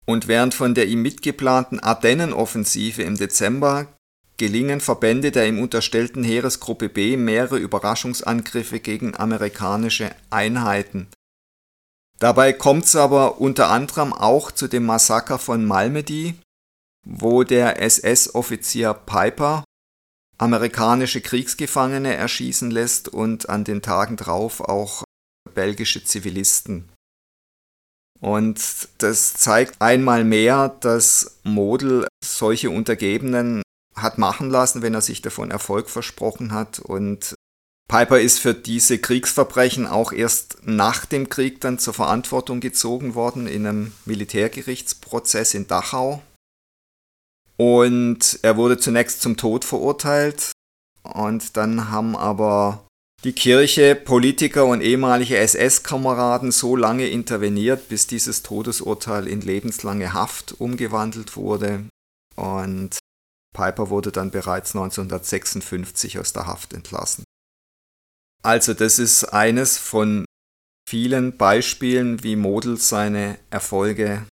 Und 0.06 0.26
während 0.26 0.54
von 0.54 0.74
der 0.74 0.88
ihm 0.88 1.02
mitgeplanten 1.02 1.80
Ardennenoffensive 1.80 3.02
im 3.02 3.16
Dezember 3.16 3.86
gelingen 4.38 4.80
Verbände 4.80 5.30
der 5.30 5.46
ihm 5.46 5.60
unterstellten 5.60 6.24
Heeresgruppe 6.24 6.88
B 6.88 7.16
mehrere 7.16 7.58
Überraschungsangriffe 7.58 8.80
gegen 8.80 9.14
amerikanische 9.16 10.14
Einheiten. 10.30 11.08
Dabei 12.18 12.52
kommt 12.52 12.86
es 12.86 12.96
aber 12.96 13.40
unter 13.40 13.70
anderem 13.70 14.12
auch 14.12 14.50
zu 14.50 14.66
dem 14.66 14.86
Massaker 14.86 15.38
von 15.38 15.64
Malmedy, 15.64 16.34
wo 17.06 17.44
der 17.44 17.80
SS-Offizier 17.80 18.94
Piper 18.94 19.64
amerikanische 20.36 21.20
Kriegsgefangene 21.20 22.14
erschießen 22.14 22.70
lässt 22.70 23.08
und 23.08 23.48
an 23.48 23.64
den 23.64 23.82
Tagen 23.82 24.16
drauf 24.16 24.60
auch 24.60 25.04
belgische 25.54 26.04
Zivilisten. 26.04 26.88
Und 28.20 28.88
das 28.98 29.34
zeigt 29.34 29.80
einmal 29.80 30.24
mehr, 30.24 30.76
dass 30.80 31.38
Model 31.44 32.06
solche 32.24 32.70
Untergebenen 32.70 33.62
hat 34.02 34.18
machen 34.18 34.50
lassen, 34.50 34.82
wenn 34.82 34.94
er 34.94 35.00
sich 35.00 35.22
davon 35.22 35.50
Erfolg 35.50 35.88
versprochen 35.90 36.52
hat. 36.52 36.78
Und 36.78 37.34
Piper 37.88 38.20
ist 38.20 38.38
für 38.38 38.54
diese 38.54 38.98
Kriegsverbrechen 38.98 39.86
auch 39.86 40.12
erst 40.12 40.58
nach 40.64 41.06
dem 41.06 41.28
Krieg 41.28 41.60
dann 41.60 41.78
zur 41.78 41.94
Verantwortung 41.94 42.60
gezogen 42.60 43.14
worden 43.14 43.46
in 43.46 43.66
einem 43.66 43.92
Militärgerichtsprozess 44.04 45.54
in 45.54 45.66
Dachau. 45.66 46.22
Und 47.56 48.38
er 48.42 48.56
wurde 48.56 48.78
zunächst 48.78 49.20
zum 49.20 49.36
Tod 49.36 49.64
verurteilt. 49.64 50.52
Und 51.02 51.56
dann 51.56 51.90
haben 51.90 52.14
aber 52.14 52.86
die 53.24 53.32
Kirche, 53.32 53.96
Politiker 53.96 54.66
und 54.66 54.80
ehemalige 54.80 55.38
SS-Kameraden 55.38 56.52
so 56.52 56.76
lange 56.76 57.08
interveniert, 57.08 57.88
bis 57.88 58.06
dieses 58.06 58.44
Todesurteil 58.44 59.26
in 59.26 59.40
lebenslange 59.40 60.12
Haft 60.12 60.60
umgewandelt 60.60 61.36
wurde. 61.36 61.86
Und 62.36 62.98
Piper 63.58 63.90
wurde 63.90 64.12
dann 64.12 64.30
bereits 64.30 64.76
1956 64.76 66.20
aus 66.20 66.32
der 66.32 66.46
Haft 66.46 66.72
entlassen. 66.74 67.24
Also 68.44 68.72
das 68.72 69.00
ist 69.00 69.24
eines 69.24 69.78
von 69.78 70.24
vielen 70.88 71.36
Beispielen, 71.36 72.22
wie 72.22 72.36
Model 72.36 72.76
seine 72.76 73.36
Erfolge 73.50 74.28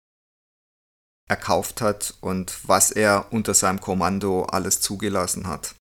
erkauft 1.30 1.80
hat 1.80 2.14
und 2.20 2.58
was 2.68 2.90
er 2.90 3.32
unter 3.32 3.54
seinem 3.54 3.80
Kommando 3.80 4.42
alles 4.42 4.80
zugelassen 4.80 5.46
hat. 5.46 5.76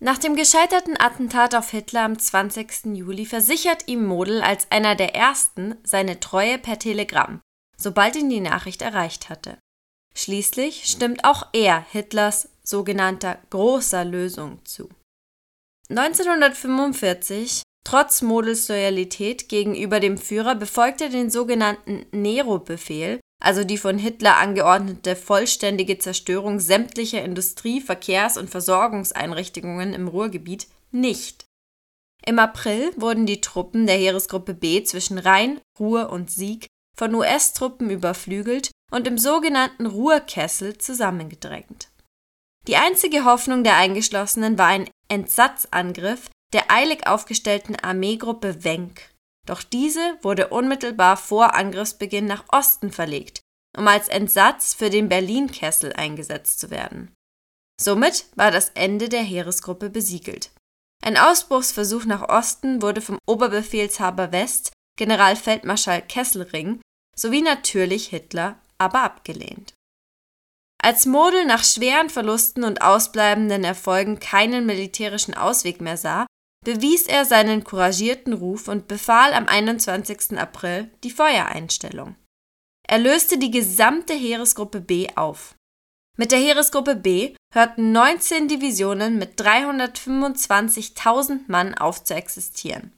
Nach 0.00 0.18
dem 0.18 0.36
gescheiterten 0.36 1.00
Attentat 1.00 1.54
auf 1.54 1.70
Hitler 1.70 2.02
am 2.02 2.18
20. 2.18 2.94
Juli 2.94 3.24
versichert 3.24 3.88
ihm 3.88 4.04
Model 4.04 4.42
als 4.42 4.70
einer 4.70 4.96
der 4.96 5.14
ersten 5.14 5.76
seine 5.82 6.20
Treue 6.20 6.58
per 6.58 6.78
Telegramm 6.78 7.40
sobald 7.76 8.16
ihn 8.16 8.30
die 8.30 8.40
Nachricht 8.40 8.82
erreicht 8.82 9.28
hatte. 9.28 9.58
Schließlich 10.14 10.84
stimmt 10.84 11.24
auch 11.24 11.48
er 11.52 11.84
Hitlers 11.90 12.48
sogenannter 12.62 13.38
großer 13.50 14.04
Lösung 14.04 14.64
zu. 14.64 14.88
1945, 15.90 17.62
trotz 17.84 18.22
Models 18.22 18.68
Loyalität 18.68 19.48
gegenüber 19.48 20.00
dem 20.00 20.16
Führer, 20.16 20.54
befolgt 20.54 21.00
er 21.00 21.10
den 21.10 21.30
sogenannten 21.30 22.06
Nero-Befehl, 22.12 23.20
also 23.42 23.64
die 23.64 23.76
von 23.76 23.98
Hitler 23.98 24.36
angeordnete 24.38 25.16
vollständige 25.16 25.98
Zerstörung 25.98 26.60
sämtlicher 26.60 27.22
Industrie-, 27.22 27.82
Verkehrs- 27.82 28.38
und 28.38 28.48
Versorgungseinrichtungen 28.48 29.92
im 29.92 30.08
Ruhrgebiet, 30.08 30.68
nicht. 30.90 31.44
Im 32.24 32.38
April 32.38 32.92
wurden 32.96 33.26
die 33.26 33.42
Truppen 33.42 33.86
der 33.86 33.96
Heeresgruppe 33.96 34.54
B 34.54 34.82
zwischen 34.84 35.18
Rhein, 35.18 35.60
Ruhr 35.78 36.10
und 36.10 36.30
Sieg 36.30 36.68
von 36.94 37.14
US-Truppen 37.14 37.90
überflügelt 37.90 38.70
und 38.90 39.06
im 39.06 39.18
sogenannten 39.18 39.86
Ruhrkessel 39.86 40.78
zusammengedrängt. 40.78 41.90
Die 42.66 42.76
einzige 42.76 43.24
Hoffnung 43.24 43.64
der 43.64 43.76
Eingeschlossenen 43.76 44.56
war 44.58 44.68
ein 44.68 44.88
Entsatzangriff 45.08 46.30
der 46.52 46.70
eilig 46.70 47.06
aufgestellten 47.06 47.76
Armeegruppe 47.76 48.64
Wenck 48.64 49.14
doch 49.46 49.62
diese 49.62 50.18
wurde 50.22 50.48
unmittelbar 50.48 51.16
vor 51.16 51.54
Angriffsbeginn 51.54 52.26
nach 52.26 52.44
Osten 52.48 52.90
verlegt, 52.90 53.40
um 53.76 53.86
als 53.86 54.08
Entsatz 54.08 54.74
für 54.74 54.90
den 54.90 55.08
Berlin-Kessel 55.08 55.92
eingesetzt 55.92 56.60
zu 56.60 56.70
werden. 56.70 57.14
Somit 57.80 58.26
war 58.36 58.50
das 58.50 58.70
Ende 58.70 59.08
der 59.08 59.22
Heeresgruppe 59.22 59.90
besiegelt. 59.90 60.50
Ein 61.02 61.18
Ausbruchsversuch 61.18 62.06
nach 62.06 62.28
Osten 62.28 62.80
wurde 62.80 63.02
vom 63.02 63.18
Oberbefehlshaber 63.26 64.32
West, 64.32 64.72
Generalfeldmarschall 64.96 66.02
Kesselring, 66.02 66.80
sowie 67.16 67.42
natürlich 67.42 68.08
Hitler 68.08 68.60
aber 68.78 69.02
abgelehnt. 69.02 69.74
Als 70.82 71.06
Model 71.06 71.46
nach 71.46 71.64
schweren 71.64 72.10
Verlusten 72.10 72.62
und 72.62 72.82
ausbleibenden 72.82 73.64
Erfolgen 73.64 74.20
keinen 74.20 74.66
militärischen 74.66 75.34
Ausweg 75.34 75.80
mehr 75.80 75.96
sah, 75.96 76.26
bewies 76.64 77.06
er 77.06 77.24
seinen 77.24 77.64
couragierten 77.64 78.32
Ruf 78.32 78.68
und 78.68 78.88
befahl 78.88 79.32
am 79.32 79.46
21. 79.46 80.38
April 80.38 80.90
die 81.02 81.10
Feuereinstellung. 81.10 82.16
Er 82.86 82.98
löste 82.98 83.38
die 83.38 83.50
gesamte 83.50 84.12
Heeresgruppe 84.12 84.80
B 84.80 85.08
auf. 85.14 85.54
Mit 86.16 86.32
der 86.32 86.38
Heeresgruppe 86.38 86.96
B 86.96 87.34
hörten 87.52 87.92
19 87.92 88.48
Divisionen 88.48 89.18
mit 89.18 89.40
325.000 89.40 91.40
Mann 91.48 91.74
auf 91.74 92.04
zu 92.04 92.14
existieren. 92.14 92.92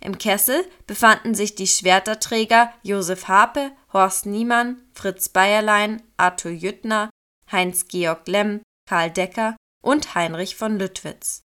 Im 0.00 0.16
Kessel 0.18 0.64
befanden 0.86 1.34
sich 1.34 1.54
die 1.54 1.66
Schwerterträger 1.66 2.72
Josef 2.82 3.28
Harpe, 3.28 3.72
Horst 3.92 4.26
Niemann, 4.26 4.82
Fritz 4.94 5.28
Bayerlein, 5.28 6.02
Arthur 6.16 6.52
Jüttner, 6.52 7.10
Heinz-Georg 7.52 8.26
Lemm, 8.26 8.62
Karl 8.88 9.10
Decker 9.10 9.56
und 9.82 10.14
Heinrich 10.14 10.56
von 10.56 10.78
Lüttwitz. 10.78 11.42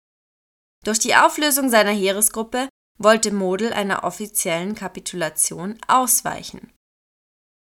Durch 0.85 0.99
die 0.99 1.15
Auflösung 1.15 1.71
seiner 1.71 1.93
Heeresgruppe 1.93 2.69
wollte 2.99 3.33
Model 3.33 3.73
einer 3.73 4.05
offiziellen 4.05 4.75
Kapitulation 4.75 5.79
ausweichen. 5.87 6.73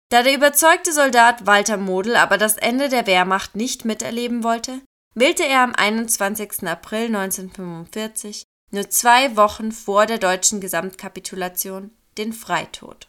Da 0.09 0.21
der 0.21 0.35
überzeugte 0.35 0.93
Soldat 0.93 1.47
Walter 1.47 1.77
Model 1.77 2.15
aber 2.15 2.37
das 2.37 2.57
Ende 2.57 2.89
der 2.89 3.07
Wehrmacht 3.07 3.55
nicht 3.55 3.85
miterleben 3.85 4.43
wollte, 4.43 4.81
wählte 5.15 5.43
er 5.43 5.61
am 5.61 5.73
21. 5.73 6.67
April 6.67 7.05
1945, 7.05 8.43
nur 8.73 8.89
zwei 8.89 9.37
Wochen 9.37 9.71
vor 9.71 10.05
der 10.05 10.17
deutschen 10.17 10.59
Gesamtkapitulation, 10.59 11.91
den 12.17 12.33
Freitod. 12.33 13.07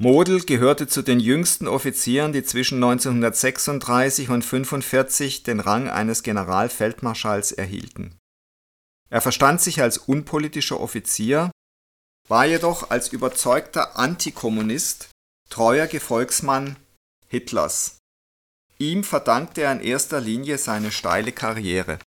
Model 0.00 0.40
gehörte 0.42 0.86
zu 0.86 1.02
den 1.02 1.18
jüngsten 1.18 1.66
Offizieren, 1.66 2.32
die 2.32 2.44
zwischen 2.44 2.76
1936 2.76 4.28
und 4.28 4.44
1945 4.44 5.42
den 5.42 5.58
Rang 5.58 5.88
eines 5.88 6.22
Generalfeldmarschalls 6.22 7.50
erhielten. 7.50 8.16
Er 9.10 9.20
verstand 9.20 9.60
sich 9.60 9.82
als 9.82 9.98
unpolitischer 9.98 10.78
Offizier, 10.78 11.50
war 12.28 12.46
jedoch 12.46 12.90
als 12.90 13.08
überzeugter 13.08 13.98
Antikommunist 13.98 15.08
treuer 15.50 15.88
Gefolgsmann 15.88 16.76
Hitlers. 17.26 17.98
Ihm 18.78 19.04
verdankte 19.04 19.62
er 19.62 19.72
in 19.72 19.80
erster 19.80 20.20
Linie 20.20 20.58
seine 20.58 20.90
steile 20.90 21.32
Karriere. 21.32 21.98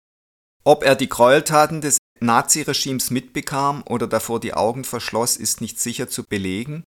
Ob 0.65 0.85
er 0.85 0.95
die 0.95 1.09
Gräueltaten 1.09 1.81
des 1.81 1.99
Naziregimes 2.21 3.11
mitbekam 3.11 3.83
oder 3.87 4.07
davor 4.07 4.41
die 4.41 4.55
Augen 4.55 4.85
verschloss, 4.85 5.37
ist 5.37 5.61
nicht 5.61 5.81
sicher 5.81 6.09
zu 6.09 6.23
belegen 6.25 6.85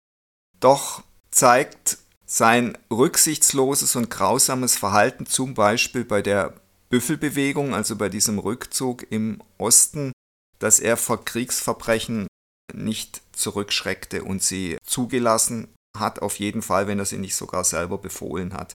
doch 0.61 1.03
zeigt 1.31 1.99
sein 2.27 2.79
rücksichtsloses 2.91 3.97
und 3.97 4.11
grausames 4.11 4.77
Verhalten 4.77 5.27
zum 5.27 5.55
Beispiel 5.55 6.05
bei 6.05 6.23
der 6.23 6.55
Büffelbewegung, 6.91 7.75
also 7.75 7.97
bei 7.97 8.09
diesem 8.09 8.39
Rückzug 8.39 9.11
im 9.11 9.43
Osten, 9.59 10.13
dass 10.59 10.79
er 10.79 10.97
vor 10.97 11.25
Kriegsverbrechen 11.25 12.27
nicht 12.73 13.23
zurückschreckte 13.33 14.23
und 14.23 14.43
sie 14.43 14.77
zugelassen 14.85 15.69
hat, 15.97 16.21
auf 16.21 16.39
jeden 16.39 16.63
Fall, 16.63 16.87
wenn 16.87 16.99
er 17.01 17.05
sie 17.05 17.19
nicht 17.19 17.35
sogar 17.35 17.65
selber 17.65 17.99
befohlen 17.99 18.55
hat. 18.55 18.73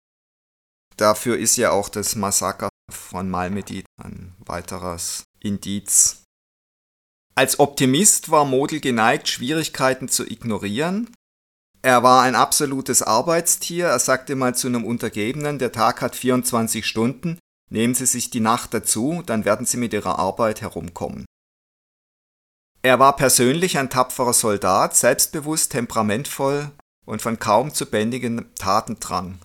Dafür 0.97 1.37
ist 1.37 1.57
ja 1.57 1.71
auch 1.71 1.89
das 1.89 2.15
Massaker 2.15 2.69
von 2.91 3.29
Malmedy 3.29 3.83
ein 4.01 4.33
weiteres 4.39 5.23
Indiz. 5.39 6.23
Als 7.35 7.59
Optimist 7.59 8.29
war 8.29 8.45
Model 8.45 8.79
geneigt, 8.79 9.27
Schwierigkeiten 9.27 10.07
zu 10.07 10.23
ignorieren, 10.23 11.09
er 11.85 12.01
war 12.01 12.23
ein 12.23 12.35
absolutes 12.35 13.03
Arbeitstier. 13.03 13.87
Er 13.87 13.99
sagte 13.99 14.35
mal 14.35 14.55
zu 14.55 14.67
einem 14.67 14.85
Untergebenen, 14.85 15.59
der 15.59 15.73
Tag 15.73 16.01
hat 16.01 16.15
24 16.15 16.87
Stunden, 16.87 17.37
nehmen 17.69 17.93
Sie 17.93 18.05
sich 18.05 18.29
die 18.29 18.39
Nacht 18.39 18.73
dazu, 18.73 19.21
dann 19.25 19.43
werden 19.43 19.65
Sie 19.65 19.75
mit 19.75 19.91
Ihrer 19.91 20.17
Arbeit 20.17 20.61
herumkommen. 20.61 21.25
Er 22.83 22.99
war 22.99 23.17
persönlich 23.17 23.77
ein 23.77 23.89
tapferer 23.89 24.33
Soldat, 24.33 24.95
selbstbewusst, 24.95 25.73
temperamentvoll 25.73 26.71
und 27.05 27.21
von 27.21 27.37
kaum 27.37 27.73
zu 27.73 27.85
bändigen 27.85 28.55
Tatendrang. 28.55 29.39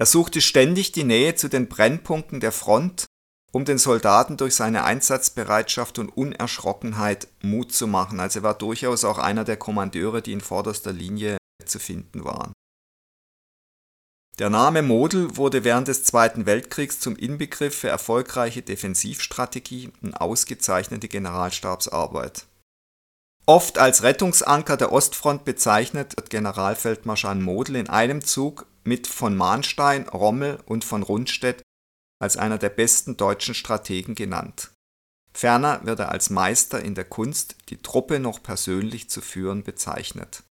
Er 0.00 0.06
suchte 0.06 0.40
ständig 0.40 0.92
die 0.92 1.04
Nähe 1.04 1.34
zu 1.34 1.48
den 1.48 1.68
Brennpunkten 1.68 2.40
der 2.40 2.52
Front, 2.52 3.04
um 3.52 3.66
den 3.66 3.76
Soldaten 3.76 4.38
durch 4.38 4.54
seine 4.54 4.84
Einsatzbereitschaft 4.84 5.98
und 5.98 6.08
Unerschrockenheit 6.08 7.28
Mut 7.42 7.74
zu 7.74 7.86
machen. 7.86 8.18
Also 8.18 8.38
er 8.38 8.42
war 8.44 8.54
durchaus 8.54 9.04
auch 9.04 9.18
einer 9.18 9.44
der 9.44 9.58
Kommandeure, 9.58 10.22
die 10.22 10.32
in 10.32 10.40
vorderster 10.40 10.92
Linie 10.92 11.36
zu 11.66 11.78
finden 11.78 12.24
waren. 12.24 12.54
Der 14.38 14.48
Name 14.48 14.80
Model 14.80 15.36
wurde 15.36 15.64
während 15.64 15.88
des 15.88 16.02
Zweiten 16.04 16.46
Weltkriegs 16.46 16.98
zum 16.98 17.14
Inbegriff 17.14 17.76
für 17.76 17.88
erfolgreiche 17.88 18.62
Defensivstrategie 18.62 19.92
und 20.00 20.14
ausgezeichnete 20.14 21.08
Generalstabsarbeit. 21.08 22.46
Oft 23.44 23.76
als 23.76 24.02
Rettungsanker 24.02 24.78
der 24.78 24.92
Ostfront 24.92 25.44
bezeichnet 25.44 26.16
wird 26.16 26.30
Generalfeldmarschall 26.30 27.34
Model 27.34 27.76
in 27.76 27.90
einem 27.90 28.24
Zug 28.24 28.64
mit 28.84 29.06
von 29.06 29.36
Mahnstein, 29.36 30.08
Rommel 30.08 30.60
und 30.66 30.84
von 30.84 31.02
Rundstedt 31.02 31.62
als 32.20 32.36
einer 32.36 32.58
der 32.58 32.68
besten 32.68 33.16
deutschen 33.16 33.54
Strategen 33.54 34.14
genannt. 34.14 34.70
Ferner 35.32 35.84
wird 35.84 36.00
er 36.00 36.10
als 36.10 36.30
Meister 36.30 36.82
in 36.82 36.94
der 36.94 37.04
Kunst, 37.04 37.56
die 37.68 37.78
Truppe 37.78 38.18
noch 38.18 38.42
persönlich 38.42 39.08
zu 39.08 39.20
führen, 39.20 39.62
bezeichnet. 39.62 40.42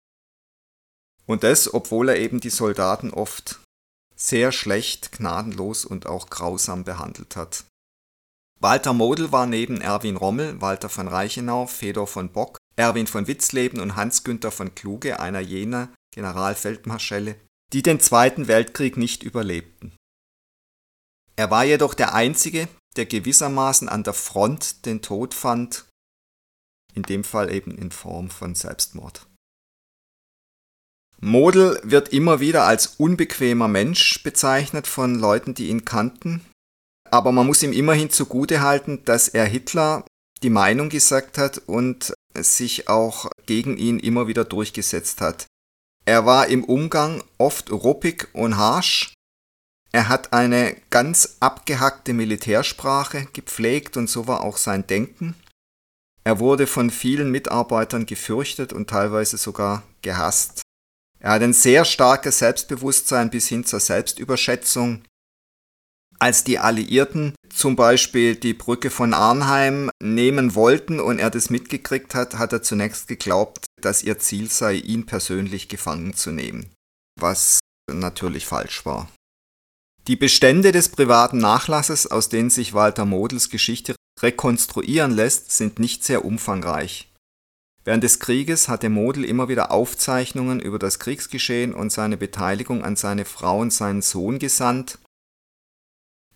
Und 1.26 1.44
das, 1.44 1.74
obwohl 1.74 2.10
er 2.10 2.18
eben 2.18 2.40
die 2.40 2.50
Soldaten 2.50 3.12
oft 3.12 3.60
sehr 4.16 4.52
schlecht, 4.52 5.12
gnadenlos 5.12 5.86
und 5.86 6.08
auch 6.08 6.30
grausam 6.30 6.84
behandelt 6.84 7.36
hat. 7.36 7.66
Walter 8.60 8.94
Model 8.94 9.32
war 9.32 9.46
neben 9.46 9.80
Erwin 9.80 10.18
Rommel, 10.18 10.60
Walter 10.60 10.90
von 10.90 11.08
Reichenau, 11.08 11.68
Fedor 11.68 12.08
von 12.08 12.32
Bock, 12.32 12.58
Erwin 12.76 13.08
von 13.08 13.28
Witzleben 13.28 13.80
und 13.80 13.96
Hans-Günther 13.96 14.52
von 14.52 14.76
Kluge 14.76 15.20
einer 15.20 15.40
jener 15.40 15.90
Generalfeldmarschälle, 16.14 17.36
die 17.74 17.84
den 17.84 18.00
Zweiten 18.00 18.48
Weltkrieg 18.48 18.98
nicht 18.98 19.24
überlebten. 19.24 19.92
Er 21.36 21.52
war 21.52 21.64
jedoch 21.64 21.94
der 21.94 22.14
Einzige, 22.14 22.68
der 22.96 23.06
gewissermaßen 23.06 23.88
an 23.88 24.04
der 24.04 24.14
Front 24.14 24.86
den 24.86 25.02
Tod 25.02 25.34
fand, 25.34 25.86
in 26.94 27.04
dem 27.04 27.24
Fall 27.24 27.54
eben 27.54 27.72
in 27.78 27.92
Form 27.92 28.30
von 28.30 28.56
Selbstmord. 28.56 29.26
Model 31.22 31.80
wird 31.84 32.10
immer 32.10 32.40
wieder 32.40 32.66
als 32.66 32.96
unbequemer 32.98 33.68
Mensch 33.68 34.24
bezeichnet 34.24 34.88
von 34.88 35.16
Leuten, 35.16 35.54
die 35.54 35.68
ihn 35.68 35.86
kannten. 35.86 36.42
Aber 37.10 37.32
man 37.32 37.46
muss 37.46 37.64
ihm 37.64 37.74
immerhin 37.74 38.10
zugutehalten, 38.10 39.04
dass 39.04 39.28
er 39.28 39.46
Hitler 39.46 40.06
die 40.44 40.50
Meinung 40.50 40.90
gesagt 40.90 41.38
hat 41.38 41.58
und 41.58 42.14
sich 42.38 42.88
auch 42.88 43.30
gegen 43.46 43.78
ihn 43.78 44.00
immer 44.00 44.28
wieder 44.28 44.46
durchgesetzt 44.46 45.20
hat. 45.20 45.48
Er 46.10 46.26
war 46.26 46.48
im 46.48 46.64
Umgang 46.64 47.24
oft 47.38 47.72
ruppig 47.72 48.30
und 48.34 48.58
harsch. 48.58 49.14
Er 49.92 50.10
hat 50.10 50.34
eine 50.34 50.76
ganz 50.90 51.38
abgehackte 51.40 52.14
Militärsprache 52.14 53.28
gepflegt 53.32 53.96
und 53.96 54.10
so 54.10 54.26
war 54.26 54.42
auch 54.42 54.58
sein 54.58 54.88
Denken. 54.88 55.36
Er 56.24 56.40
wurde 56.40 56.66
von 56.66 56.90
vielen 56.90 57.30
Mitarbeitern 57.30 58.08
gefürchtet 58.08 58.74
und 58.74 58.90
teilweise 58.90 59.38
sogar 59.38 59.84
gehasst. 60.02 60.64
Er 61.20 61.34
hat 61.34 61.44
ein 61.44 61.54
sehr 61.54 61.86
starkes 61.86 62.40
Selbstbewusstsein 62.40 63.30
bis 63.30 63.48
hin 63.48 63.64
zur 63.64 63.80
Selbstüberschätzung. 63.80 65.04
Als 66.18 66.44
die 66.44 66.58
Alliierten 66.58 67.36
zum 67.54 67.76
Beispiel 67.76 68.36
die 68.36 68.56
Brücke 68.56 68.90
von 68.90 69.14
Arnheim 69.14 69.92
nehmen 70.02 70.56
wollten 70.56 71.00
und 71.00 71.20
er 71.20 71.30
das 71.30 71.52
mitgekriegt 71.52 72.16
hat, 72.16 72.40
hat 72.40 72.52
er 72.52 72.64
zunächst 72.64 73.08
geglaubt, 73.08 73.69
dass 73.86 74.04
ihr 74.04 74.20
Ziel 74.20 74.50
sei, 74.50 74.76
ihn 74.76 75.06
persönlich 75.06 75.68
gefangen 75.68 76.14
zu 76.14 76.32
nehmen, 76.32 76.72
was 77.20 77.60
natürlich 77.92 78.46
falsch 78.46 78.86
war. 78.86 79.10
Die 80.08 80.16
Bestände 80.16 80.72
des 80.72 80.90
privaten 80.90 81.38
Nachlasses, 81.38 82.08
aus 82.08 82.30
denen 82.30 82.50
sich 82.50 82.74
Walter 82.74 83.06
Models 83.06 83.50
Geschichte 83.50 83.96
rekonstruieren 84.22 85.12
lässt, 85.12 85.52
sind 85.52 85.80
nicht 85.80 86.04
sehr 86.04 86.26
umfangreich. 86.26 87.14
Während 87.86 88.04
des 88.04 88.20
Krieges 88.20 88.68
hatte 88.68 88.90
Model 88.90 89.24
immer 89.24 89.50
wieder 89.50 89.72
Aufzeichnungen 89.72 90.60
über 90.60 90.80
das 90.80 91.00
Kriegsgeschehen 91.00 91.74
und 91.74 91.92
seine 91.92 92.18
Beteiligung 92.18 92.84
an 92.84 92.96
seine 92.96 93.26
Frau 93.26 93.60
und 93.60 93.72
seinen 93.72 94.02
Sohn 94.02 94.40
gesandt, 94.40 95.00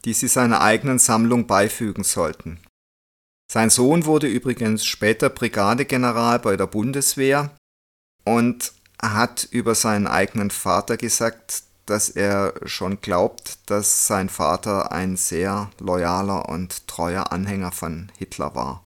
die 0.06 0.14
sie 0.14 0.28
seiner 0.28 0.62
eigenen 0.62 1.00
Sammlung 1.00 1.48
beifügen 1.48 2.04
sollten. 2.04 2.60
Sein 3.54 3.70
Sohn 3.70 4.06
wurde 4.06 4.26
übrigens 4.26 4.84
später 4.84 5.30
Brigadegeneral 5.30 6.40
bei 6.40 6.58
der 6.58 6.66
Bundeswehr 6.66 7.56
und 8.26 8.74
hat 9.00 9.48
über 9.52 9.76
seinen 9.76 10.08
eigenen 10.08 10.50
Vater 10.50 10.98
gesagt, 10.98 11.62
dass 11.86 12.10
er 12.10 12.56
schon 12.66 13.00
glaubt, 13.00 13.60
dass 13.68 14.08
sein 14.08 14.30
Vater 14.30 14.92
ein 14.92 15.18
sehr 15.18 15.70
loyaler 15.80 16.50
und 16.50 16.88
treuer 16.88 17.32
Anhänger 17.32 17.72
von 17.72 18.12
Hitler 18.18 18.56
war. 18.56 18.84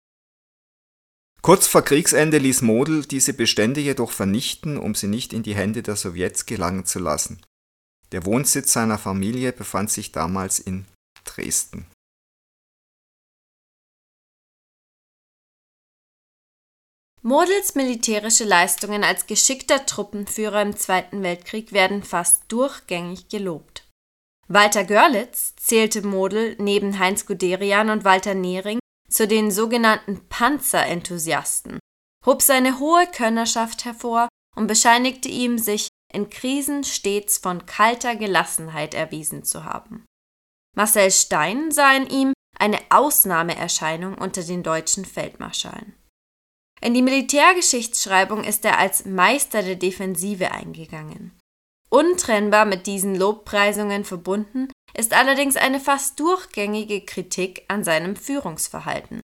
Kurz 1.43 1.67
vor 1.67 1.83
Kriegsende 1.83 2.39
ließ 2.39 2.63
Model 2.63 3.05
diese 3.05 3.35
Bestände 3.35 3.81
jedoch 3.81 4.11
vernichten, 4.11 4.79
um 4.79 4.95
sie 4.95 5.07
nicht 5.07 5.31
in 5.31 5.43
die 5.43 5.53
Hände 5.53 5.83
der 5.83 5.95
Sowjets 5.95 6.47
gelangen 6.47 6.85
zu 6.85 6.97
lassen. 6.97 7.39
Der 8.11 8.25
Wohnsitz 8.25 8.73
seiner 8.73 8.97
Familie 8.97 9.51
befand 9.53 9.91
sich 9.91 10.11
damals 10.11 10.57
in 10.57 10.85
Dresden. 11.23 11.85
Models 17.27 17.73
militärische 17.73 18.43
Leistungen 18.43 19.03
als 19.03 19.25
geschickter 19.25 19.87
Truppenführer 19.87 20.61
im 20.61 20.75
Zweiten 20.77 21.23
Weltkrieg 21.23 21.73
werden 21.73 22.03
fast 22.03 22.43
durchgängig 22.49 23.29
gelobt. 23.29 23.83
Walter 24.47 24.83
Görlitz 24.83 25.55
zählte 25.55 26.05
Model 26.05 26.55
neben 26.59 26.99
Heinz 26.99 27.25
Guderian 27.25 27.89
und 27.89 28.03
Walter 28.03 28.35
Nehring 28.35 28.77
zu 29.09 29.27
den 29.27 29.49
sogenannten 29.49 30.29
Panzerenthusiasten, 30.29 31.79
hob 32.27 32.43
seine 32.43 32.77
hohe 32.77 33.07
Könnerschaft 33.07 33.85
hervor 33.85 34.27
und 34.55 34.67
bescheinigte 34.67 35.27
ihm, 35.27 35.57
sich 35.57 35.87
in 36.13 36.29
Krisen 36.29 36.83
stets 36.83 37.39
von 37.39 37.65
kalter 37.65 38.15
Gelassenheit 38.15 38.93
erwiesen 38.93 39.43
zu 39.43 39.63
haben. 39.63 40.05
Marcel 40.75 41.09
Stein 41.09 41.71
sah 41.71 41.91
in 41.95 42.05
ihm 42.05 42.33
eine 42.59 42.77
Ausnahmeerscheinung 42.91 44.15
unter 44.15 44.43
den 44.43 44.61
deutschen 44.61 45.05
Feldmarschallen. 45.05 45.95
In 46.81 46.93
die 46.93 47.01
Militärgeschichtsschreibung 47.01 48.43
ist 48.43 48.65
er 48.65 48.77
als 48.77 49.05
Meister 49.05 49.63
der 49.63 49.75
Defensive 49.75 50.51
eingegangen. 50.51 51.31
Untrennbar 51.89 52.65
mit 52.65 52.87
diesen 52.87 53.15
Lobpreisungen 53.15 54.03
verbunden 54.03 54.69
ist 54.93 55.13
allerdings 55.13 55.55
eine 55.55 55.79
fast 55.79 56.19
durchgängige 56.19 57.01
Kritik 57.01 57.63
an 57.67 57.83
seinem 57.83 58.15
Führungsverhalten. 58.15 59.21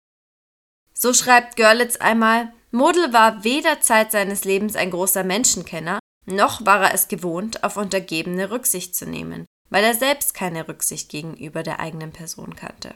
So 0.92 1.12
schreibt 1.12 1.56
Görlitz 1.56 1.96
einmal, 1.96 2.52
Model 2.70 3.12
war 3.12 3.44
weder 3.44 3.80
Zeit 3.80 4.12
seines 4.12 4.44
Lebens 4.44 4.76
ein 4.76 4.90
großer 4.90 5.24
Menschenkenner, 5.24 5.98
noch 6.26 6.64
war 6.64 6.82
er 6.82 6.94
es 6.94 7.08
gewohnt, 7.08 7.62
auf 7.64 7.76
Untergebene 7.76 8.50
Rücksicht 8.50 8.96
zu 8.96 9.06
nehmen, 9.06 9.44
weil 9.70 9.84
er 9.84 9.94
selbst 9.94 10.34
keine 10.34 10.68
Rücksicht 10.68 11.10
gegenüber 11.10 11.62
der 11.62 11.80
eigenen 11.80 12.12
Person 12.12 12.56
kannte. 12.56 12.94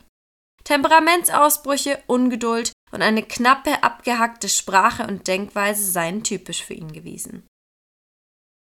Temperamentsausbrüche, 0.64 2.02
Ungeduld 2.06 2.72
und 2.90 3.02
eine 3.02 3.22
knappe, 3.22 3.82
abgehackte 3.82 4.48
Sprache 4.48 5.06
und 5.06 5.26
Denkweise 5.26 5.84
seien 5.84 6.24
typisch 6.24 6.64
für 6.64 6.74
ihn 6.74 6.92
gewesen. 6.92 7.46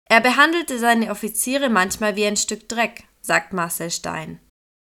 Er 0.09 0.21
behandelte 0.21 0.79
seine 0.79 1.11
Offiziere 1.11 1.69
manchmal 1.69 2.15
wie 2.15 2.25
ein 2.25 2.37
Stück 2.37 2.67
Dreck, 2.67 3.03
sagt 3.21 3.53
Marcel 3.53 3.91
Stein, 3.91 4.39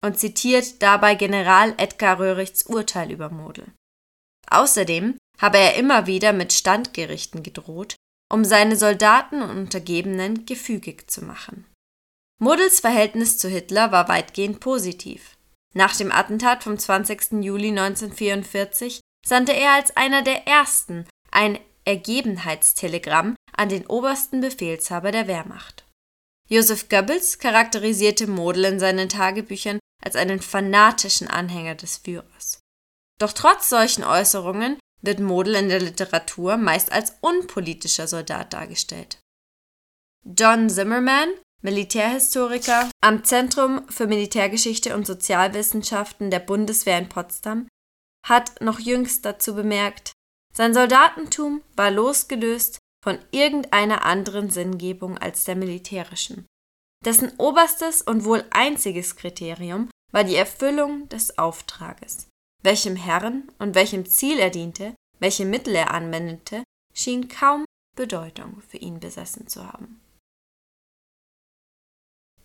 und 0.05 0.19
zitiert 0.19 0.81
dabei 0.81 1.15
General 1.15 1.73
Edgar 1.77 2.19
Röhrichts 2.19 2.63
Urteil 2.63 3.11
über 3.11 3.29
Model. 3.29 3.73
Außerdem 4.49 5.17
habe 5.39 5.57
er 5.57 5.75
immer 5.75 6.07
wieder 6.07 6.33
mit 6.33 6.53
Standgerichten 6.53 7.43
gedroht, 7.43 7.95
um 8.31 8.45
seine 8.45 8.75
Soldaten 8.75 9.41
und 9.41 9.57
Untergebenen 9.57 10.45
gefügig 10.45 11.09
zu 11.09 11.23
machen. 11.23 11.65
Models 12.39 12.79
Verhältnis 12.79 13.37
zu 13.39 13.49
Hitler 13.49 13.91
war 13.91 14.09
weitgehend 14.09 14.59
positiv. 14.59 15.37
Nach 15.73 15.95
dem 15.95 16.11
Attentat 16.11 16.63
vom 16.63 16.77
20. 16.77 17.43
Juli 17.43 17.69
1944 17.69 19.01
sandte 19.27 19.51
er 19.51 19.73
als 19.73 19.95
einer 19.97 20.21
der 20.21 20.47
ersten 20.47 21.05
ein 21.31 21.59
Ergebenheitstelegramm 21.83 23.35
an 23.55 23.69
den 23.69 23.85
obersten 23.85 24.39
Befehlshaber 24.39 25.11
der 25.11 25.27
Wehrmacht. 25.27 25.85
Joseph 26.49 26.87
Goebbels 26.87 27.39
charakterisierte 27.39 28.27
Model 28.27 28.63
in 28.65 28.79
seinen 28.79 29.09
Tagebüchern 29.09 29.79
als 30.01 30.15
einen 30.15 30.41
fanatischen 30.41 31.27
Anhänger 31.27 31.75
des 31.75 31.97
Führers. 31.97 32.61
Doch 33.19 33.33
trotz 33.33 33.67
solchen 33.67 34.05
Äußerungen 34.05 34.77
wird 35.01 35.19
Model 35.19 35.55
in 35.55 35.67
der 35.67 35.81
Literatur 35.81 36.55
meist 36.55 36.91
als 36.91 37.17
unpolitischer 37.19 38.07
Soldat 38.07 38.53
dargestellt. 38.53 39.19
John 40.23 40.69
Zimmerman, 40.69 41.29
Militärhistoriker 41.61 42.89
am 43.01 43.23
Zentrum 43.25 43.87
für 43.89 44.07
Militärgeschichte 44.07 44.95
und 44.95 45.05
Sozialwissenschaften 45.05 46.31
der 46.31 46.39
Bundeswehr 46.39 46.97
in 46.97 47.09
Potsdam, 47.09 47.67
hat 48.27 48.61
noch 48.61 48.79
jüngst 48.79 49.25
dazu 49.25 49.55
bemerkt, 49.55 50.11
sein 50.53 50.73
Soldatentum 50.73 51.61
war 51.75 51.91
losgelöst 51.91 52.79
von 53.03 53.19
irgendeiner 53.31 54.05
anderen 54.05 54.49
Sinngebung 54.49 55.17
als 55.17 55.43
der 55.43 55.55
militärischen. 55.55 56.45
Dessen 57.05 57.31
oberstes 57.37 58.01
und 58.01 58.25
wohl 58.25 58.43
einziges 58.49 59.15
Kriterium 59.15 59.89
war 60.11 60.23
die 60.23 60.35
Erfüllung 60.35 61.07
des 61.09 61.37
Auftrages. 61.37 62.27
Welchem 62.63 62.95
Herrn 62.95 63.51
und 63.59 63.75
welchem 63.75 64.05
Ziel 64.07 64.39
er 64.39 64.49
diente, 64.49 64.95
welche 65.19 65.45
Mittel 65.45 65.75
er 65.75 65.91
anwendete, 65.91 66.63
schien 66.93 67.27
kaum 67.27 67.65
Bedeutung 67.95 68.61
für 68.67 68.77
ihn 68.77 68.99
besessen 68.99 69.47
zu 69.47 69.65
haben. 69.65 70.01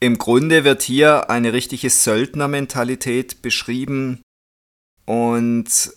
Im 0.01 0.19
Grunde 0.19 0.65
wird 0.65 0.83
hier 0.83 1.31
eine 1.31 1.53
richtige 1.53 1.89
Söldnermentalität 1.89 3.41
beschrieben, 3.41 4.21
und 5.05 5.93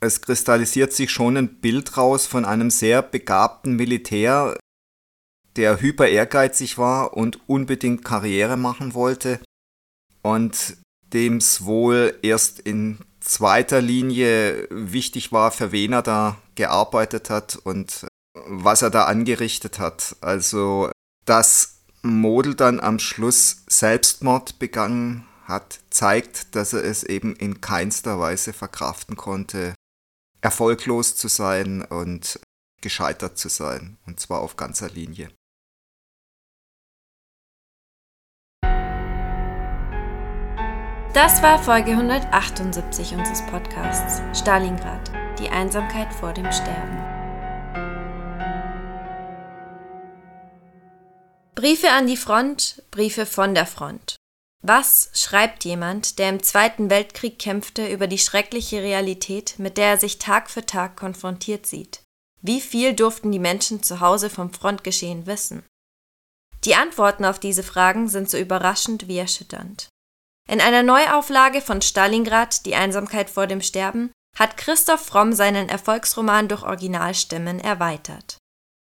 es 0.00 0.20
kristallisiert 0.20 0.92
sich 0.92 1.10
schon 1.10 1.36
ein 1.36 1.60
Bild 1.60 1.96
raus 1.96 2.26
von 2.26 2.44
einem 2.44 2.70
sehr 2.70 3.02
begabten 3.02 3.76
Militär, 3.76 4.56
der 5.56 5.80
hyper 5.80 6.06
ehrgeizig 6.06 6.78
war 6.78 7.16
und 7.16 7.48
unbedingt 7.48 8.04
Karriere 8.04 8.56
machen 8.56 8.94
wollte 8.94 9.40
und 10.22 10.76
dem 11.12 11.38
es 11.38 11.64
wohl 11.64 12.18
erst 12.22 12.60
in 12.60 12.98
zweiter 13.20 13.80
Linie 13.80 14.68
wichtig 14.70 15.32
war, 15.32 15.50
für 15.50 15.72
wen 15.72 15.92
er 15.92 16.02
da 16.02 16.36
gearbeitet 16.54 17.30
hat 17.30 17.56
und 17.56 18.06
was 18.34 18.82
er 18.82 18.90
da 18.90 19.04
angerichtet 19.04 19.78
hat. 19.78 20.16
Also, 20.20 20.90
dass 21.24 21.80
Model 22.02 22.54
dann 22.54 22.80
am 22.80 22.98
Schluss 22.98 23.64
Selbstmord 23.68 24.58
begangen 24.58 25.26
hat, 25.48 25.80
zeigt, 25.90 26.54
dass 26.54 26.72
er 26.72 26.84
es 26.84 27.02
eben 27.02 27.34
in 27.34 27.60
keinster 27.60 28.20
Weise 28.20 28.52
verkraften 28.52 29.16
konnte, 29.16 29.74
erfolglos 30.40 31.16
zu 31.16 31.28
sein 31.28 31.82
und 31.82 32.38
gescheitert 32.80 33.38
zu 33.38 33.48
sein, 33.48 33.98
und 34.06 34.20
zwar 34.20 34.40
auf 34.40 34.56
ganzer 34.56 34.88
Linie. 34.88 35.30
Das 41.14 41.42
war 41.42 41.60
Folge 41.60 41.92
178 41.92 43.14
unseres 43.14 43.44
Podcasts 43.46 44.22
Stalingrad, 44.38 45.10
die 45.40 45.48
Einsamkeit 45.48 46.12
vor 46.14 46.32
dem 46.32 46.52
Sterben. 46.52 47.18
Briefe 51.56 51.90
an 51.90 52.06
die 52.06 52.16
Front, 52.16 52.84
Briefe 52.92 53.26
von 53.26 53.52
der 53.54 53.66
Front. 53.66 54.17
Was 54.62 55.10
schreibt 55.14 55.64
jemand, 55.64 56.18
der 56.18 56.30
im 56.30 56.42
Zweiten 56.42 56.90
Weltkrieg 56.90 57.38
kämpfte, 57.38 57.86
über 57.86 58.06
die 58.08 58.18
schreckliche 58.18 58.82
Realität, 58.82 59.54
mit 59.58 59.78
der 59.78 59.86
er 59.86 59.98
sich 59.98 60.18
Tag 60.18 60.50
für 60.50 60.66
Tag 60.66 60.96
konfrontiert 60.96 61.66
sieht? 61.66 62.02
Wie 62.42 62.60
viel 62.60 62.92
durften 62.94 63.30
die 63.30 63.38
Menschen 63.38 63.82
zu 63.82 64.00
Hause 64.00 64.30
vom 64.30 64.52
Frontgeschehen 64.52 65.26
wissen? 65.26 65.64
Die 66.64 66.74
Antworten 66.74 67.24
auf 67.24 67.38
diese 67.38 67.62
Fragen 67.62 68.08
sind 68.08 68.28
so 68.28 68.36
überraschend 68.36 69.06
wie 69.06 69.18
erschütternd. 69.18 69.88
In 70.48 70.60
einer 70.60 70.82
Neuauflage 70.82 71.60
von 71.60 71.82
Stalingrad, 71.82 72.66
Die 72.66 72.74
Einsamkeit 72.74 73.30
vor 73.30 73.46
dem 73.46 73.60
Sterben, 73.60 74.10
hat 74.36 74.56
Christoph 74.56 75.04
Fromm 75.04 75.32
seinen 75.32 75.68
Erfolgsroman 75.68 76.48
durch 76.48 76.62
Originalstimmen 76.62 77.60
erweitert. 77.60 78.38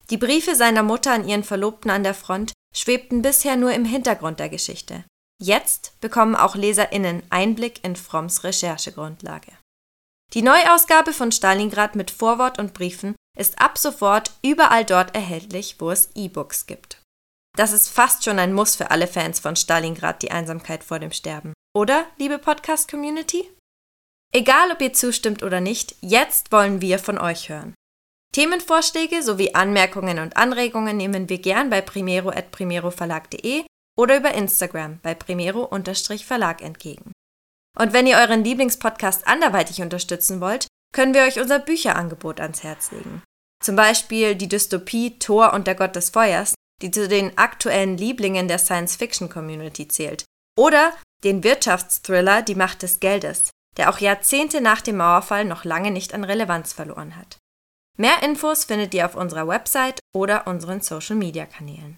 Die 0.10 0.18
Briefe 0.18 0.56
seiner 0.56 0.84
Mutter 0.84 1.12
an 1.12 1.28
ihren 1.28 1.44
Verlobten 1.44 1.90
an 1.92 2.04
der 2.04 2.14
Front 2.14 2.54
schwebten 2.74 3.22
bisher 3.22 3.56
nur 3.56 3.74
im 3.74 3.86
Hintergrund 3.86 4.40
der 4.40 4.50
Geschichte. 4.50 5.04
Jetzt 5.42 6.00
bekommen 6.00 6.36
auch 6.36 6.56
LeserInnen 6.56 7.24
Einblick 7.30 7.84
in 7.84 7.96
Fromms 7.96 8.44
Recherchegrundlage. 8.44 9.52
Die 10.34 10.42
Neuausgabe 10.42 11.14
von 11.14 11.32
Stalingrad 11.32 11.96
mit 11.96 12.10
Vorwort 12.12 12.58
und 12.58 12.74
Briefen 12.74 13.16
ist 13.38 13.60
ab 13.60 13.78
sofort 13.78 14.32
überall 14.42 14.86
dort 14.86 15.14
erhältlich, 15.14 15.76
wo 15.80 15.92
es 15.92 16.10
E-Books 16.16 16.66
gibt. 16.68 17.02
Das 17.58 17.74
ist 17.74 17.90
fast 17.90 18.24
schon 18.24 18.40
ein 18.40 18.54
Muss 18.54 18.76
für 18.76 18.92
alle 18.92 19.08
Fans 19.08 19.40
von 19.40 19.56
Stalingrad, 19.56 20.22
die 20.22 20.32
Einsamkeit 20.32 20.84
vor 20.84 21.00
dem 21.00 21.12
Sterben. 21.12 21.54
Oder, 21.74 22.06
liebe 22.18 22.38
Podcast-Community? 22.38 23.50
Egal, 24.34 24.72
ob 24.72 24.82
ihr 24.82 24.94
zustimmt 24.94 25.44
oder 25.44 25.62
nicht, 25.62 25.96
jetzt 26.02 26.52
wollen 26.52 26.82
wir 26.82 27.00
von 27.00 27.18
euch 27.18 27.50
hören. 27.50 27.74
Themenvorschläge 28.34 29.24
sowie 29.24 29.54
Anmerkungen 29.54 30.20
und 30.20 30.36
Anregungen 30.36 30.98
nehmen 30.98 31.30
wir 31.30 31.38
gern 31.38 31.70
bei 31.70 31.80
primero.primeroverlag.de 31.80 33.66
oder 33.98 34.18
über 34.18 34.34
Instagram 34.34 35.00
bei 35.02 35.14
primero-verlag 35.14 36.62
entgegen. 36.62 37.12
Und 37.78 37.94
wenn 37.94 38.08
ihr 38.08 38.18
euren 38.18 38.44
Lieblingspodcast 38.44 39.28
anderweitig 39.28 39.82
unterstützen 39.82 40.40
wollt, 40.42 40.68
können 40.94 41.14
wir 41.14 41.24
euch 41.24 41.40
unser 41.40 41.60
Bücherangebot 41.60 42.40
ans 42.40 42.64
Herz 42.64 42.92
legen. 42.92 43.22
Zum 43.62 43.76
Beispiel 43.76 44.36
die 44.36 44.48
Dystopie 44.48 45.20
Thor 45.20 45.54
und 45.54 45.68
der 45.68 45.76
Gott 45.76 45.96
des 45.96 46.10
Feuers, 46.10 46.56
die 46.82 46.92
zu 46.92 47.08
den 47.08 47.38
aktuellen 47.38 47.98
Lieblingen 47.98 48.48
der 48.48 48.60
Science-Fiction-Community 48.60 49.88
zählt. 49.88 50.26
Oder 50.58 50.94
den 51.24 51.44
Wirtschaftsthriller 51.44 52.42
Die 52.42 52.56
Macht 52.56 52.84
des 52.84 53.00
Geldes, 53.00 53.50
der 53.78 53.90
auch 53.90 54.00
Jahrzehnte 54.00 54.62
nach 54.62 54.82
dem 54.82 54.98
Mauerfall 54.98 55.46
noch 55.46 55.66
lange 55.66 55.92
nicht 55.92 56.14
an 56.14 56.24
Relevanz 56.24 56.74
verloren 56.74 57.16
hat. 57.18 57.38
Mehr 57.98 58.24
Infos 58.24 58.66
findet 58.66 58.94
ihr 58.94 59.06
auf 59.06 59.16
unserer 59.16 59.48
Website 59.48 60.00
oder 60.14 60.48
unseren 60.48 60.82
Social-Media-Kanälen. 60.82 61.98